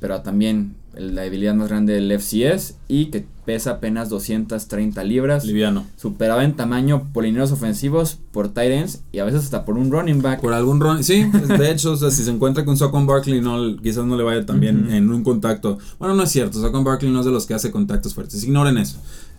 pero 0.00 0.22
también 0.22 0.74
la 0.94 1.22
debilidad 1.22 1.54
más 1.54 1.68
grande 1.68 1.92
del 1.92 2.10
FCS 2.18 2.76
y 2.88 3.06
que 3.06 3.26
pesa 3.48 3.70
apenas 3.70 4.10
230 4.10 5.02
libras. 5.04 5.46
Liviano. 5.46 5.86
Superaba 5.96 6.44
en 6.44 6.54
tamaño 6.54 7.08
por 7.14 7.24
lineros 7.24 7.50
ofensivos, 7.50 8.18
por 8.30 8.50
tight 8.50 8.72
ends 8.72 9.00
y 9.10 9.20
a 9.20 9.24
veces 9.24 9.44
hasta 9.44 9.64
por 9.64 9.78
un 9.78 9.90
running 9.90 10.20
back. 10.20 10.42
Por 10.42 10.52
algún 10.52 10.80
running, 10.80 11.02
sí, 11.02 11.24
de 11.58 11.70
hecho, 11.70 11.96
si 11.96 12.24
se 12.24 12.30
encuentra 12.30 12.66
con 12.66 12.76
Saquon 12.76 13.06
Barkley, 13.06 13.40
no, 13.40 13.78
quizás 13.82 14.04
no 14.04 14.18
le 14.18 14.22
vaya 14.22 14.44
también 14.44 14.92
en 14.92 15.10
un 15.10 15.24
contacto. 15.24 15.78
Bueno, 15.98 16.14
no 16.14 16.24
es 16.24 16.30
cierto, 16.30 16.60
Saquon 16.60 16.84
Barkley 16.84 17.10
no 17.10 17.20
es 17.20 17.24
de 17.24 17.32
los 17.32 17.46
que 17.46 17.54
hace 17.54 17.70
contactos 17.70 18.12
fuertes, 18.12 18.44
ignoren 18.44 18.76
eso. 18.76 18.98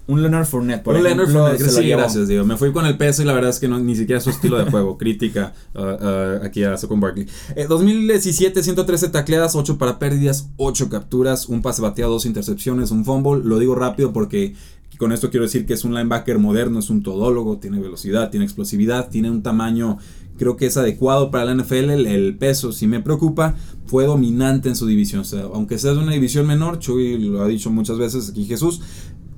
Un 0.09 0.23
Leonard 0.23 0.47
Fournette, 0.47 0.81
por 0.81 0.95
un 0.95 1.03
Leonard 1.03 1.29
Fournette, 1.29 1.69
sí, 1.69 1.87
gracias, 1.87 2.27
digo. 2.27 2.43
Me 2.43 2.57
fui 2.57 2.71
con 2.71 2.83
el 2.87 2.97
peso 2.97 3.21
y 3.21 3.25
la 3.25 3.33
verdad 3.33 3.51
es 3.51 3.59
que 3.59 3.67
no, 3.67 3.79
ni 3.79 3.95
siquiera 3.95 4.19
su 4.19 4.31
estilo 4.31 4.57
de 4.57 4.69
juego. 4.71 4.97
Crítica 4.97 5.53
uh, 5.75 5.81
uh, 5.81 6.43
aquí 6.43 6.63
a 6.63 6.75
Saquon 6.77 6.99
Barkley. 6.99 7.27
2017, 7.67 8.63
113 8.63 9.09
tacleadas, 9.09 9.55
8 9.55 9.77
para 9.77 9.99
pérdidas, 9.99 10.49
8 10.57 10.89
capturas, 10.89 11.47
un 11.47 11.61
pase 11.61 11.83
bateado, 11.83 12.13
2 12.13 12.25
intercepciones, 12.25 12.89
un 12.89 13.05
fumble. 13.05 13.43
Lo 13.47 13.59
digo 13.59 13.75
rápido 13.75 14.11
porque 14.11 14.55
con 14.97 15.11
esto 15.11 15.29
quiero 15.29 15.45
decir 15.45 15.67
que 15.67 15.73
es 15.73 15.83
un 15.83 15.93
linebacker 15.93 16.39
moderno, 16.39 16.79
es 16.79 16.89
un 16.89 17.03
todólogo, 17.03 17.59
tiene 17.59 17.79
velocidad, 17.79 18.31
tiene 18.31 18.45
explosividad, 18.45 19.09
tiene 19.09 19.29
un 19.29 19.43
tamaño 19.43 19.99
creo 20.39 20.55
que 20.55 20.65
es 20.65 20.77
adecuado 20.77 21.29
para 21.29 21.45
la 21.45 21.53
NFL. 21.53 21.91
El, 22.07 22.37
peso, 22.37 22.71
si 22.71 22.87
me 22.87 23.01
preocupa, 23.01 23.55
fue 23.85 24.05
dominante 24.05 24.69
en 24.69 24.75
su 24.75 24.87
división. 24.87 25.21
O 25.21 25.25
sea, 25.25 25.43
aunque 25.53 25.77
sea 25.77 25.91
de 25.91 25.99
una 25.99 26.13
división 26.13 26.47
menor, 26.47 26.79
Chuy 26.79 27.19
lo 27.19 27.43
ha 27.43 27.47
dicho 27.47 27.69
muchas 27.69 27.97
veces 27.97 28.29
aquí 28.29 28.45
Jesús, 28.45 28.81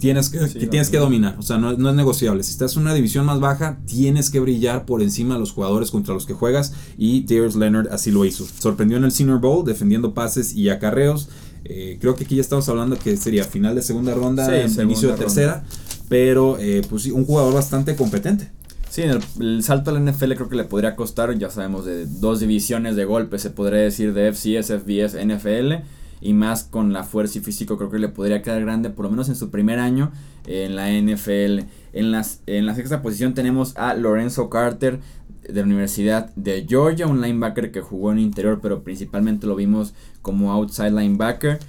tienes 0.02 0.30
que, 0.30 0.40
tienes 0.40 0.90
que 0.90 0.98
dominar, 0.98 1.36
o 1.38 1.44
sea, 1.44 1.60
no, 1.60 1.74
no, 1.74 1.90
es 1.92 1.96
negociable. 1.96 2.42
Si 2.42 2.50
estás 2.50 2.76
en 2.76 2.82
una 2.82 2.96
división 2.96 3.24
más 3.24 3.40
baja, 3.40 3.78
tienes 3.86 4.32
que 4.32 4.40
brillar 4.40 4.84
por 4.88 5.04
encima 5.04 5.36
de 5.36 5.40
los 5.40 5.52
jugadores 5.52 5.92
contra 5.92 6.16
los 6.16 6.26
que 6.26 6.34
juegas 6.34 6.74
y 6.98 7.22
Darius 7.22 7.56
Leonard 7.56 7.88
así 7.94 8.10
lo 8.10 8.26
hizo. 8.26 8.44
Sorprendió 8.46 8.98
en 8.98 9.04
el 9.04 9.12
Senior 9.12 9.40
Bowl 9.40 9.64
defendiendo 9.64 10.16
pases 10.16 10.56
y 10.56 10.70
acarreos. 10.70 11.30
Eh, 11.66 12.00
creo 12.02 12.16
que 12.16 12.24
aquí 12.24 12.36
ya 12.36 12.42
estamos 12.42 12.68
hablando 12.68 12.98
que 12.98 13.16
sería 13.16 13.44
final 13.44 13.76
de 13.76 13.84
segunda 13.84 14.16
ronda, 14.16 14.66
inicio 14.66 15.10
de 15.10 15.18
tercera, 15.18 15.66
pero 16.10 16.58
eh, 16.60 16.82
pues 16.90 17.04
sí, 17.04 17.12
un 17.12 17.24
jugador 17.24 17.54
bastante 17.54 17.96
competente. 17.96 18.50
Sí, 18.90 19.04
el, 19.04 19.20
el, 19.40 19.64
salto 19.64 19.92
al 19.92 20.04
NFL 20.04 20.34
creo 20.34 20.50
que 20.50 20.56
le 20.56 20.64
podría 20.64 20.96
costar, 20.96 21.38
ya 21.38 21.52
sabemos, 21.52 21.86
de 21.86 22.08
dos 22.08 22.40
divisiones 22.40 22.96
de 22.96 23.06
golpe, 23.06 23.38
se 23.38 23.52
podría 23.52 23.82
decir 23.82 24.14
de 24.16 24.34
FCS, 24.34 24.82
FBS, 24.82 25.24
NFL 25.24 26.01
y 26.22 26.34
más 26.34 26.64
con 26.64 26.94
la 26.94 27.04
fuerza 27.04 27.40
y 27.40 27.42
físico 27.42 27.78
creo 27.78 27.90
que 27.90 28.00
le 28.00 28.08
podría 28.08 28.42
quedar 28.42 28.62
grande 28.62 28.92
por 28.92 29.06
lo 29.06 29.12
menos 29.12 29.28
en 29.28 29.36
su 29.36 29.50
primer 29.50 29.80
año 29.80 30.12
en 30.48 30.76
la 30.76 30.90
NFL. 30.90 31.66
En, 31.94 32.12
las, 32.12 32.42
en 32.46 32.66
la 32.66 32.76
sexta 32.76 33.02
posición 33.02 33.34
tenemos 33.34 33.76
a 33.76 33.96
Lorenzo 33.96 34.50
Carter 34.50 35.00
de 35.44 35.54
la 35.54 35.64
Universidad 35.64 36.30
de 36.36 36.66
Georgia, 36.68 37.08
un 37.08 37.22
linebacker 37.22 37.72
que 37.72 37.82
jugó 37.82 38.12
en 38.12 38.20
interior 38.20 38.60
pero 38.62 38.84
principalmente 38.84 39.48
lo 39.48 39.56
vimos 39.56 39.94
como 40.22 40.52
outside 40.52 40.92
linebacker. 40.92 41.60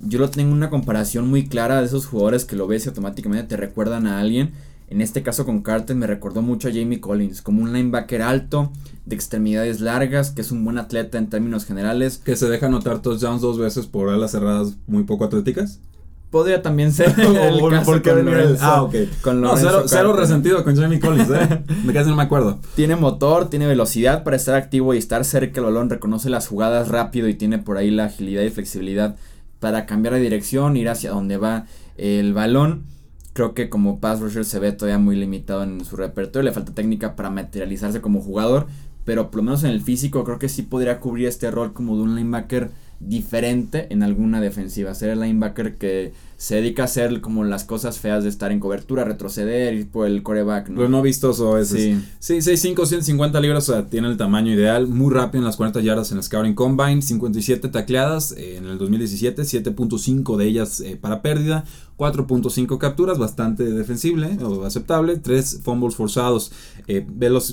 Yo 0.00 0.18
lo 0.18 0.28
tengo 0.30 0.52
una 0.52 0.68
comparación 0.68 1.30
muy 1.30 1.46
clara 1.46 1.78
de 1.78 1.86
esos 1.86 2.06
jugadores 2.06 2.44
que 2.44 2.56
lo 2.56 2.66
ves 2.66 2.84
y 2.84 2.88
automáticamente 2.88 3.44
te 3.44 3.56
recuerdan 3.56 4.08
a 4.08 4.18
alguien. 4.18 4.50
En 4.92 5.00
este 5.00 5.22
caso 5.22 5.46
con 5.46 5.62
Carter 5.62 5.96
me 5.96 6.06
recordó 6.06 6.42
mucho 6.42 6.68
a 6.68 6.70
Jamie 6.70 7.00
Collins, 7.00 7.40
como 7.40 7.62
un 7.62 7.72
linebacker 7.72 8.20
alto, 8.20 8.70
de 9.06 9.14
extremidades 9.14 9.80
largas, 9.80 10.32
que 10.32 10.42
es 10.42 10.52
un 10.52 10.62
buen 10.66 10.76
atleta 10.76 11.16
en 11.16 11.30
términos 11.30 11.64
generales. 11.64 12.20
Que 12.22 12.36
se 12.36 12.46
deja 12.46 12.68
notar 12.68 13.00
touchdowns 13.00 13.40
dos 13.40 13.58
veces 13.58 13.86
por 13.86 14.10
alas 14.10 14.32
cerradas 14.32 14.76
muy 14.86 15.04
poco 15.04 15.24
atléticas. 15.24 15.80
Podría 16.28 16.60
también 16.60 16.92
ser 16.92 17.08
el 17.18 17.70
caso 17.70 18.02
con 18.02 18.24
Lorenzo, 18.26 18.58
Ah, 18.60 18.82
ok. 18.82 18.94
Con 19.22 19.40
no, 19.40 19.54
cero, 19.56 20.12
resentido 20.12 20.62
con 20.62 20.76
Jamie 20.76 21.00
Collins, 21.00 21.30
¿eh? 21.30 21.64
me 21.86 21.94
casi 21.94 22.10
no 22.10 22.16
me 22.16 22.24
acuerdo. 22.24 22.60
Tiene 22.74 22.94
motor, 22.94 23.48
tiene 23.48 23.66
velocidad 23.66 24.24
para 24.24 24.36
estar 24.36 24.56
activo 24.56 24.92
y 24.92 24.98
estar 24.98 25.24
cerca 25.24 25.54
del 25.54 25.64
balón, 25.72 25.88
reconoce 25.88 26.28
las 26.28 26.48
jugadas 26.48 26.88
rápido 26.88 27.28
y 27.28 27.34
tiene 27.34 27.56
por 27.56 27.78
ahí 27.78 27.90
la 27.90 28.04
agilidad 28.04 28.42
y 28.42 28.50
flexibilidad 28.50 29.16
para 29.58 29.86
cambiar 29.86 30.12
de 30.12 30.20
dirección, 30.20 30.76
ir 30.76 30.90
hacia 30.90 31.12
donde 31.12 31.38
va 31.38 31.64
el 31.96 32.34
balón. 32.34 32.92
Creo 33.32 33.54
que 33.54 33.68
como 33.68 33.98
pass 33.98 34.20
rusher 34.20 34.44
se 34.44 34.58
ve 34.58 34.72
todavía 34.72 34.98
muy 34.98 35.16
limitado 35.16 35.62
en 35.62 35.84
su 35.84 35.96
repertorio, 35.96 36.48
le 36.48 36.54
falta 36.54 36.74
técnica 36.74 37.16
para 37.16 37.30
materializarse 37.30 38.02
como 38.02 38.20
jugador, 38.20 38.66
pero 39.04 39.30
por 39.30 39.38
lo 39.38 39.44
menos 39.44 39.64
en 39.64 39.70
el 39.70 39.80
físico 39.80 40.22
creo 40.24 40.38
que 40.38 40.50
sí 40.50 40.62
podría 40.62 41.00
cubrir 41.00 41.28
este 41.28 41.50
rol 41.50 41.72
como 41.72 41.96
de 41.96 42.02
un 42.02 42.14
linebacker 42.14 42.70
diferente 43.00 43.86
en 43.90 44.02
alguna 44.02 44.40
defensiva. 44.40 44.94
Ser 44.94 45.10
el 45.10 45.20
linebacker 45.20 45.76
que 45.76 46.12
se 46.42 46.56
dedica 46.56 46.82
a 46.82 46.84
hacer 46.86 47.20
como 47.20 47.44
las 47.44 47.62
cosas 47.62 48.00
feas 48.00 48.24
de 48.24 48.28
estar 48.28 48.50
en 48.50 48.58
cobertura, 48.58 49.04
retroceder, 49.04 49.74
ir 49.74 49.88
por 49.88 50.08
el 50.08 50.24
coreback. 50.24 50.70
¿no? 50.70 50.82
Lo 50.82 50.88
no 50.88 51.00
vistoso 51.00 51.56
ese. 51.56 52.00
Sí, 52.18 52.40
sí 52.42 52.50
6'5, 52.74 52.84
150 52.84 53.40
libras, 53.40 53.68
o 53.68 53.72
sea, 53.74 53.86
tiene 53.86 54.08
el 54.08 54.16
tamaño 54.16 54.52
ideal, 54.52 54.88
muy 54.88 55.14
rápido 55.14 55.38
en 55.38 55.44
las 55.44 55.56
40 55.56 55.80
yardas 55.82 56.10
en 56.10 56.16
el 56.16 56.24
Scouting 56.24 56.54
Combine, 56.54 57.00
57 57.00 57.68
tacleadas 57.68 58.32
eh, 58.32 58.56
en 58.56 58.66
el 58.66 58.76
2017, 58.76 59.42
7.5 59.42 60.36
de 60.36 60.44
ellas 60.44 60.80
eh, 60.80 60.98
para 61.00 61.22
pérdida, 61.22 61.64
4.5 61.96 62.76
capturas, 62.76 63.20
bastante 63.20 63.62
defensible 63.62 64.36
o 64.42 64.64
aceptable, 64.64 65.18
3 65.18 65.60
fumbles 65.62 65.94
forzados, 65.94 66.50
eh, 66.88 67.06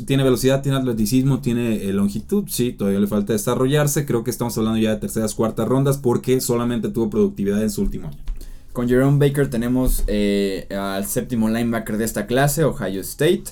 tiene 0.07 0.23
velocidad, 0.23 0.63
tiene 0.63 0.79
atleticismo, 0.79 1.41
tiene 1.41 1.93
longitud, 1.93 2.45
sí, 2.47 2.73
todavía 2.73 2.99
le 2.99 3.05
falta 3.05 3.33
desarrollarse, 3.33 4.07
creo 4.07 4.23
que 4.23 4.31
estamos 4.31 4.57
hablando 4.57 4.79
ya 4.79 4.95
de 4.95 4.99
terceras, 4.99 5.35
cuartas 5.35 5.67
rondas 5.67 5.99
porque 5.99 6.41
solamente 6.41 6.89
tuvo 6.89 7.11
productividad 7.11 7.61
en 7.61 7.69
su 7.69 7.83
último 7.83 8.07
año. 8.07 8.17
Con 8.79 8.87
Jerome 8.87 9.17
Baker 9.19 9.49
tenemos 9.49 10.05
eh, 10.07 10.65
al 10.71 11.05
séptimo 11.05 11.49
linebacker 11.49 11.97
de 11.97 12.05
esta 12.05 12.27
clase, 12.27 12.63
Ohio 12.63 13.01
State. 13.01 13.43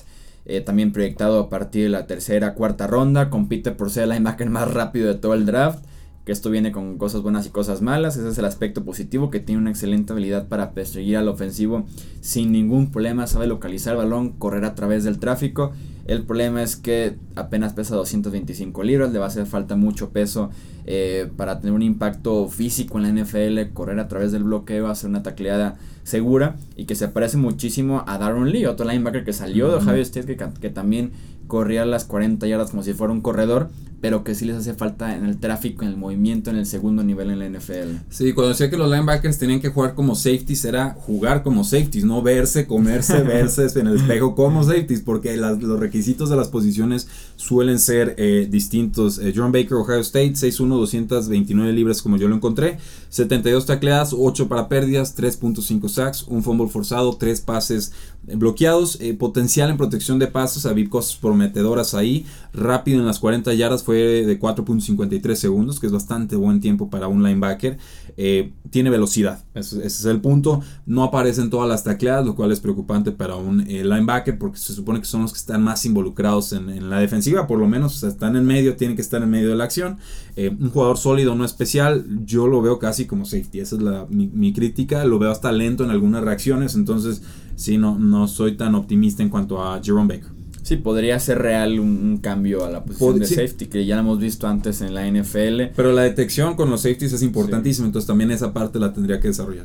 Eh, 0.46 0.62
también 0.62 0.90
proyectado 0.90 1.38
a 1.38 1.48
partir 1.50 1.82
de 1.82 1.90
la 1.90 2.06
tercera, 2.06 2.54
cuarta 2.54 2.86
ronda. 2.86 3.28
Compite 3.28 3.72
por 3.72 3.90
ser 3.90 4.04
el 4.04 4.08
linebacker 4.08 4.48
más 4.48 4.72
rápido 4.72 5.06
de 5.06 5.16
todo 5.16 5.34
el 5.34 5.44
draft. 5.44 5.84
Que 6.24 6.32
esto 6.32 6.48
viene 6.48 6.72
con 6.72 6.96
cosas 6.96 7.20
buenas 7.20 7.44
y 7.44 7.50
cosas 7.50 7.82
malas. 7.82 8.16
Ese 8.16 8.30
es 8.30 8.38
el 8.38 8.46
aspecto 8.46 8.86
positivo, 8.86 9.28
que 9.28 9.38
tiene 9.38 9.60
una 9.60 9.68
excelente 9.68 10.14
habilidad 10.14 10.48
para 10.48 10.70
perseguir 10.70 11.18
al 11.18 11.28
ofensivo 11.28 11.84
sin 12.22 12.50
ningún 12.50 12.90
problema. 12.90 13.26
Sabe 13.26 13.46
localizar 13.46 13.92
el 13.92 13.98
balón, 13.98 14.30
correr 14.30 14.64
a 14.64 14.74
través 14.74 15.04
del 15.04 15.18
tráfico 15.18 15.72
el 16.08 16.24
problema 16.24 16.62
es 16.62 16.76
que 16.76 17.16
apenas 17.36 17.74
pesa 17.74 17.94
225 17.94 18.82
libras, 18.82 19.12
le 19.12 19.18
va 19.18 19.26
a 19.26 19.28
hacer 19.28 19.44
falta 19.44 19.76
mucho 19.76 20.08
peso 20.08 20.50
eh, 20.86 21.30
para 21.36 21.60
tener 21.60 21.74
un 21.74 21.82
impacto 21.82 22.48
físico 22.48 22.98
en 22.98 23.04
la 23.04 23.22
NFL, 23.22 23.74
correr 23.74 24.00
a 24.00 24.08
través 24.08 24.32
del 24.32 24.44
bloqueo, 24.44 24.88
hacer 24.88 25.10
una 25.10 25.22
tacleada 25.22 25.76
segura 26.04 26.56
y 26.76 26.86
que 26.86 26.94
se 26.94 27.08
parece 27.08 27.36
muchísimo 27.36 28.04
a 28.06 28.16
Darren 28.16 28.50
Lee, 28.50 28.64
otro 28.64 28.86
linebacker 28.86 29.22
que 29.22 29.34
salió 29.34 29.68
de 29.68 29.76
Ohio 29.76 30.00
State 30.00 30.34
que, 30.34 30.48
que 30.58 30.70
también 30.70 31.12
corría 31.46 31.84
las 31.84 32.06
40 32.06 32.46
yardas 32.46 32.70
como 32.70 32.82
si 32.82 32.94
fuera 32.94 33.12
un 33.12 33.20
corredor, 33.20 33.68
pero 34.00 34.22
que 34.22 34.34
sí 34.34 34.44
les 34.44 34.56
hace 34.56 34.74
falta 34.74 35.16
en 35.16 35.24
el 35.24 35.38
tráfico, 35.38 35.82
en 35.82 35.90
el 35.90 35.96
movimiento, 35.96 36.50
en 36.50 36.56
el 36.56 36.66
segundo 36.66 37.02
nivel 37.02 37.30
en 37.30 37.38
la 37.40 37.48
NFL. 37.48 37.96
Sí, 38.10 38.32
cuando 38.32 38.50
decía 38.50 38.70
que 38.70 38.76
los 38.76 38.90
linebackers 38.90 39.38
tenían 39.38 39.60
que 39.60 39.70
jugar 39.70 39.94
como 39.94 40.14
safeties, 40.14 40.64
era 40.64 40.90
jugar 40.90 41.42
como 41.42 41.64
safeties, 41.64 42.04
no 42.04 42.22
verse, 42.22 42.66
comerse, 42.66 43.22
verse 43.24 43.66
en 43.78 43.88
el 43.88 43.96
espejo 43.96 44.34
como 44.34 44.62
safeties, 44.62 45.00
porque 45.00 45.36
los 45.36 45.80
requisitos 45.80 46.30
de 46.30 46.36
las 46.36 46.48
posiciones 46.48 47.08
suelen 47.36 47.78
ser 47.80 48.14
eh, 48.18 48.46
distintos. 48.48 49.18
Eh, 49.18 49.32
John 49.34 49.50
Baker, 49.50 49.74
Ohio 49.74 50.00
State, 50.00 50.34
6'1, 50.34 50.68
229 50.68 51.72
libras 51.72 52.00
como 52.00 52.16
yo 52.16 52.28
lo 52.28 52.36
encontré, 52.36 52.78
72 53.08 53.66
tacleadas, 53.66 54.14
8 54.16 54.48
para 54.48 54.68
pérdidas, 54.68 55.16
3.5 55.16 55.88
sacks, 55.88 56.22
un 56.28 56.42
fumble 56.42 56.68
forzado, 56.68 57.16
3 57.16 57.40
pases 57.40 57.92
bloqueados, 58.22 58.98
eh, 59.00 59.14
potencial 59.14 59.70
en 59.70 59.76
protección 59.76 60.18
de 60.18 60.26
pasos, 60.26 60.66
había 60.66 60.88
cosas 60.88 61.16
prometedoras 61.16 61.94
ahí, 61.94 62.26
rápido 62.52 63.00
en 63.00 63.06
las 63.06 63.18
40 63.18 63.54
yardas 63.54 63.82
fue 63.88 64.26
de 64.26 64.38
4.53 64.38 65.34
segundos, 65.34 65.80
que 65.80 65.86
es 65.86 65.92
bastante 65.94 66.36
buen 66.36 66.60
tiempo 66.60 66.90
para 66.90 67.08
un 67.08 67.22
linebacker, 67.22 67.78
eh, 68.18 68.52
tiene 68.68 68.90
velocidad, 68.90 69.42
ese, 69.54 69.86
es 69.86 70.04
el 70.04 70.20
punto, 70.20 70.60
no 70.84 71.04
aparecen 71.04 71.48
todas 71.48 71.70
las 71.70 71.84
tacleadas, 71.84 72.26
lo 72.26 72.34
cual 72.34 72.52
es 72.52 72.60
preocupante 72.60 73.12
para 73.12 73.36
un 73.36 73.62
eh, 73.62 73.84
linebacker 73.84 74.38
porque 74.38 74.58
se 74.58 74.74
supone 74.74 75.00
que 75.00 75.06
son 75.06 75.22
los 75.22 75.32
que 75.32 75.38
están 75.38 75.62
más 75.62 75.86
involucrados 75.86 76.52
en, 76.52 76.90
la 76.90 76.98
defensiva, 76.98 77.46
por 77.46 77.58
lo 77.58 77.66
menos 77.66 78.02
están 78.02 78.36
en 78.36 78.44
medio, 78.44 78.76
tienen 78.76 78.94
que 78.94 79.00
estar 79.00 79.22
en 79.22 79.30
medio 79.30 79.48
de 79.48 79.56
la 79.56 79.64
acción, 79.64 79.96
un 80.36 80.68
jugador 80.68 80.98
sólido, 80.98 81.34
no 81.34 81.46
especial, 81.46 82.04
yo 82.26 82.46
lo 82.46 82.60
veo 82.60 82.78
casi 82.78 83.06
como 83.06 83.24
safety, 83.24 83.60
esa 83.60 83.76
es 83.76 83.80
la, 83.80 84.06
mi, 84.10 84.26
mi 84.26 84.52
crítica, 84.52 85.02
lo 85.06 85.18
veo 85.18 85.30
hasta 85.30 85.50
lento 85.50 85.82
en 85.82 85.90
algunas 85.90 86.22
reacciones, 86.22 86.74
entonces 86.74 87.22
sí, 87.56 87.78
no, 87.78 87.98
no 87.98 88.28
soy 88.28 88.54
tan 88.58 88.74
optimista 88.74 89.22
en 89.22 89.30
cuanto 89.30 89.64
a 89.64 89.80
Jerome 89.82 90.14
Baker. 90.14 90.37
Sí, 90.68 90.76
podría 90.76 91.18
ser 91.18 91.38
real 91.38 91.80
un, 91.80 92.18
cambio 92.18 92.62
a 92.62 92.68
la 92.68 92.84
posición 92.84 93.20
de 93.20 93.26
safety, 93.26 93.68
que 93.68 93.86
ya 93.86 93.94
lo 93.94 94.02
hemos 94.02 94.18
visto 94.18 94.46
antes 94.46 94.82
en 94.82 94.92
la 94.92 95.10
NFL. 95.10 95.74
Pero 95.74 95.92
la 95.92 96.02
detección 96.02 96.56
con 96.56 96.68
los 96.68 96.82
safeties 96.82 97.14
es 97.14 97.22
importantísima, 97.22 97.86
entonces 97.86 98.06
también 98.06 98.30
esa 98.30 98.52
parte 98.52 98.78
la 98.78 98.92
tendría 98.92 99.18
que 99.18 99.28
desarrollar. 99.28 99.64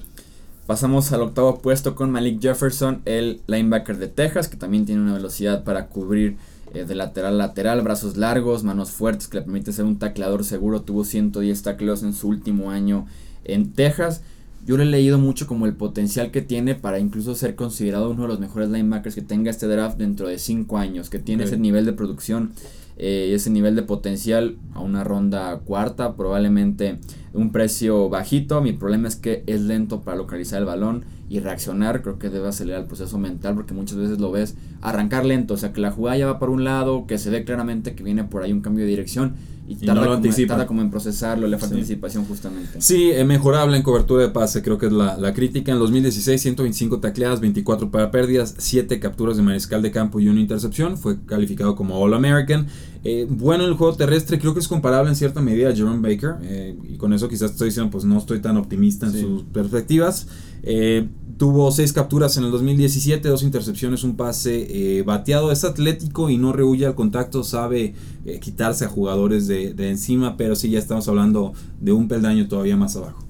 Pasamos 0.66 1.12
al 1.12 1.24
octavo 1.24 1.60
puesto 1.60 1.94
con 1.94 2.10
Malik 2.10 2.42
Jefferson, 2.42 3.02
el 3.04 3.42
linebacker 3.48 3.98
de 3.98 4.08
Texas, 4.08 4.48
que 4.48 4.56
también 4.56 4.86
tiene 4.86 5.02
una 5.02 5.16
velocidad 5.16 5.66
para 5.66 5.88
cubrir 5.88 6.38
eh, 6.74 6.86
de 6.86 6.96
lateral 6.96 7.34
a 7.34 7.48
lateral, 7.48 7.82
brazos 7.82 8.16
largos, 8.16 8.64
manos 8.64 8.92
fuertes 8.92 9.28
que 9.28 9.40
le 9.40 9.44
permite 9.44 9.74
ser 9.74 9.84
un 9.84 10.00
tacleador 10.00 10.46
seguro. 10.46 10.84
Tuvo 10.84 11.04
110 11.04 11.64
tacleos 11.64 12.04
en 12.04 12.14
su 12.14 12.30
último 12.30 12.72
año 12.72 13.08
en 13.44 13.74
Texas. 13.74 14.22
Yo 14.66 14.78
le 14.78 14.84
he 14.84 14.88
leído 14.88 15.18
mucho 15.18 15.46
como 15.46 15.66
el 15.66 15.76
potencial 15.76 16.32
que 16.32 16.42
tiene 16.42 16.76
para 16.76 17.00
incluso 17.00 17.36
ser 17.36 17.56
considerado 17.56 18.10
uno 18.10 18.24
de 18.24 18.28
los 18.30 18.40
mejores 18.40 18.70
linebackers 18.70 19.16
que 19.16 19.22
tenga 19.22 19.52
este 19.52 19.68
draft 19.68 19.98
dentro 19.98 20.28
de 20.28 20.40
5 20.40 20.78
años, 20.78 21.10
que 21.10 21.20
tiene 21.20 21.44
ese 21.44 21.58
nivel 21.58 21.86
de 21.86 21.94
producción 21.94 22.54
eh, 22.96 23.32
ese 23.34 23.50
nivel 23.50 23.76
de 23.76 23.82
potencial 23.82 24.58
a 24.74 24.80
una 24.80 25.04
ronda 25.04 25.58
cuarta, 25.60 26.16
probablemente 26.16 27.00
un 27.34 27.52
precio 27.52 28.10
bajito. 28.10 28.62
Mi 28.62 28.74
problema 28.74 29.08
es 29.08 29.16
que 29.16 29.44
es 29.48 29.62
lento 29.62 30.02
para 30.02 30.18
localizar 30.18 30.60
el 30.60 30.66
balón 30.66 31.06
y 31.28 31.40
reaccionar. 31.40 32.04
Creo 32.04 32.20
que 32.20 32.30
debe 32.30 32.48
acelerar 32.48 32.82
el 32.82 32.88
proceso 32.88 33.18
mental 33.18 33.56
porque 33.56 33.74
muchas 33.74 33.98
veces 33.98 34.20
lo 34.20 34.32
ves 34.32 34.56
arrancar 34.82 35.26
lento, 35.26 35.56
o 35.56 35.58
sea 35.58 35.74
que 35.74 35.82
la 35.82 35.92
jugada 35.92 36.18
ya 36.18 36.28
va 36.28 36.40
por 36.40 36.50
un 36.50 36.64
lado, 36.64 37.08
que 37.08 37.18
se 37.18 37.30
ve 37.30 37.44
claramente 37.44 37.96
que 37.96 38.04
viene 38.04 38.26
por 38.26 38.44
ahí 38.44 38.52
un 38.52 38.62
cambio 38.62 38.84
de 38.84 38.92
dirección 38.92 39.34
y, 39.80 39.86
tarda, 39.86 40.08
como, 40.08 40.68
como, 40.68 40.82
en 40.82 40.90
procesarlo, 40.90 41.48
le 41.48 41.58
falta 41.58 41.76
anticipación 41.76 42.26
justamente. 42.26 42.82
Sí, 42.82 43.12
es 43.12 43.26
mejorable 43.26 43.78
en 43.78 43.84
cobertura 43.84 44.24
de 44.24 44.30
pase, 44.30 44.62
creo 44.62 44.78
que 44.78 44.88
es 44.88 44.92
la, 44.92 45.18
la, 45.18 45.34
crítica. 45.34 45.72
En 45.72 45.80
2016, 45.80 46.42
125 46.42 47.00
tacleadas, 47.00 47.40
24 47.40 47.92
para 47.92 48.12
pérdidas, 48.12 48.56
7 48.58 49.00
capturas 49.00 49.38
de 49.38 49.44
mariscal 49.44 49.82
de 49.82 49.92
campo 49.92 50.20
y 50.20 50.28
una 50.28 50.40
intercepción. 50.40 50.98
Fue 50.98 51.18
calificado 51.26 51.76
como 51.76 51.98
All 51.98 52.14
American. 52.14 52.68
Eh, 53.04 53.28
bueno, 53.30 53.66
el 53.66 53.74
juego 53.74 53.96
terrestre 53.96 54.40
creo 54.40 54.54
que 54.54 54.62
es 54.62 54.68
comparable 54.68 55.10
en 55.10 55.16
cierta 55.16 55.42
medida 55.42 55.70
a 55.70 55.76
Jerome 55.76 56.08
Baker. 56.08 56.36
Eh, 56.44 56.78
y 56.84 56.98
con 56.98 57.14
eso 57.14 57.28
quizás 57.28 57.52
estoy 57.52 57.70
diciendo, 57.70 57.92
pues 57.92 58.06
no 58.06 58.18
estoy 58.18 58.40
tan 58.40 58.58
optimista 58.58 59.08
en 59.08 59.14
sus 59.14 59.44
perspectivas. 59.44 60.28
Eh, 60.64 61.08
tuvo 61.38 61.72
6 61.72 61.94
capturas 61.94 62.38
en 62.38 62.46
el 62.46 62.52
2017, 62.52 63.28
dos 63.28 63.44
intercepciones, 63.44 64.04
un 64.04 64.16
pase 64.16 65.04
bateado. 65.06 65.52
Es 65.52 65.64
atlético 65.64 66.30
y 66.30 66.38
no 66.38 66.54
rehuye 66.54 66.86
al 66.86 66.96
contacto, 66.96 67.44
sabe 67.44 67.96
quitarse 68.42 68.86
a 68.86 68.90
jugadores 68.90 69.48
de, 69.48 69.74
encima, 69.90 70.38
pero 70.38 70.56
sí 70.56 70.70
ya 70.70 70.80
estamos 70.80 71.08
hablando 71.08 71.54
de 71.80 71.92
un 71.92 72.08
peldaño 72.08 72.48
todavía 72.48 72.78
más 72.78 72.96
abajo. 72.96 73.24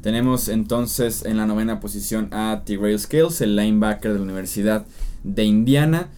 Tenemos 0.00 0.48
entonces 0.48 1.24
en 1.24 1.36
la 1.36 1.46
novena 1.46 1.80
posición 1.80 2.28
a 2.32 2.62
T-Rail 2.64 2.98
Scales, 2.98 3.40
el 3.40 3.56
linebacker 3.56 4.12
de 4.12 4.18
la 4.18 4.24
Universidad 4.24 4.86
de 5.24 5.44
Indiana 5.44 6.08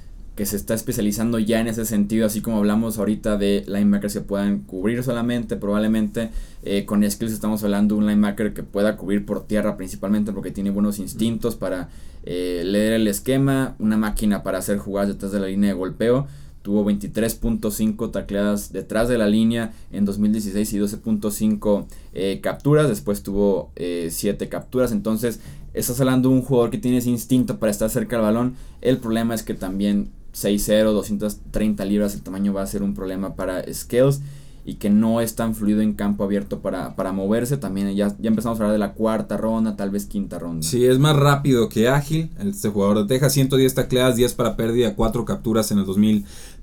que 0.41 0.47
se 0.47 0.57
está 0.57 0.73
especializando 0.73 1.39
ya 1.39 1.61
en 1.61 1.69
ese 1.69 1.85
sentido, 1.85 2.25
así 2.25 2.41
como 2.41 2.57
hablamos 2.57 2.97
ahorita 2.97 3.37
de 3.37 3.63
linebackers 3.67 4.15
que 4.15 4.21
puedan 4.23 4.61
cubrir 4.61 5.03
solamente, 5.03 5.57
probablemente 5.57 6.31
eh, 6.63 6.87
con 6.87 7.05
skills 7.11 7.33
estamos 7.33 7.63
hablando 7.63 7.95
de 7.95 8.01
un 8.01 8.07
linebacker 8.07 8.55
que 8.55 8.63
pueda 8.63 8.97
cubrir 8.97 9.27
por 9.27 9.47
tierra 9.47 9.77
principalmente 9.77 10.33
porque 10.33 10.51
tiene 10.51 10.71
buenos 10.71 10.99
instintos 10.99 11.57
para 11.57 11.91
eh, 12.25 12.63
leer 12.65 12.95
el 12.95 13.07
esquema, 13.07 13.75
una 13.79 13.99
máquina 13.99 14.43
para 14.43 14.57
hacer 14.57 14.79
jugadas 14.79 15.11
detrás 15.11 15.31
de 15.33 15.41
la 15.41 15.47
línea 15.47 15.73
de 15.73 15.77
golpeo. 15.77 16.27
Tuvo 16.63 16.91
23.5 16.91 18.11
tacleadas 18.11 18.73
detrás 18.73 19.11
de 19.11 19.19
la 19.19 19.29
línea 19.29 19.75
en 19.93 20.07
2016 20.07 20.73
y 20.73 20.79
12.5 20.79 21.85
eh, 22.15 22.41
capturas. 22.43 22.89
Después 22.89 23.23
tuvo 23.23 23.73
7 23.77 24.49
capturas. 24.49 24.93
Entonces, 24.93 25.41
estás 25.75 26.01
hablando 26.01 26.31
de 26.31 26.35
un 26.35 26.43
jugador 26.43 26.71
que 26.71 26.79
tiene 26.79 26.99
ese 26.99 27.11
instinto 27.11 27.59
para 27.59 27.73
estar 27.73 27.89
cerca 27.89 28.17
del 28.17 28.25
balón. 28.25 28.57
El 28.83 28.99
problema 28.99 29.35
es 29.35 29.43
que 29.43 29.55
también 29.55 30.11
6'0, 30.35 30.93
230 30.93 31.85
libras, 31.85 32.15
el 32.15 32.23
tamaño 32.23 32.53
va 32.53 32.63
a 32.63 32.67
ser 32.67 32.83
un 32.83 32.95
problema 32.95 33.35
para 33.35 33.63
Scales 33.73 34.21
y 34.65 34.75
que 34.75 34.91
no 34.91 35.21
es 35.21 35.35
tan 35.35 35.55
fluido 35.55 35.81
en 35.81 35.95
campo 35.95 36.23
abierto 36.23 36.61
para, 36.61 36.95
para 36.95 37.13
moverse. 37.13 37.57
También 37.57 37.95
ya, 37.95 38.15
ya 38.19 38.29
empezamos 38.29 38.59
a 38.61 38.63
hablar 38.63 38.73
de 38.73 38.79
la 38.79 38.93
cuarta 38.93 39.37
ronda, 39.37 39.77
tal 39.77 39.91
vez 39.91 40.07
quinta 40.07 40.39
ronda. 40.39 40.63
Sí, 40.67 40.85
es 40.85 40.99
más 40.99 41.17
rápido 41.17 41.69
que 41.69 41.89
ágil. 41.89 42.31
Este 42.39 42.69
jugador 42.69 42.99
de 42.99 43.07
Texas, 43.07 43.33
110 43.33 43.75
tacleadas, 43.75 44.17
10 44.17 44.35
para 44.35 44.57
pérdida, 44.57 44.95
4 44.95 45.25
capturas 45.25 45.71
en 45.73 45.79
el 45.79 45.87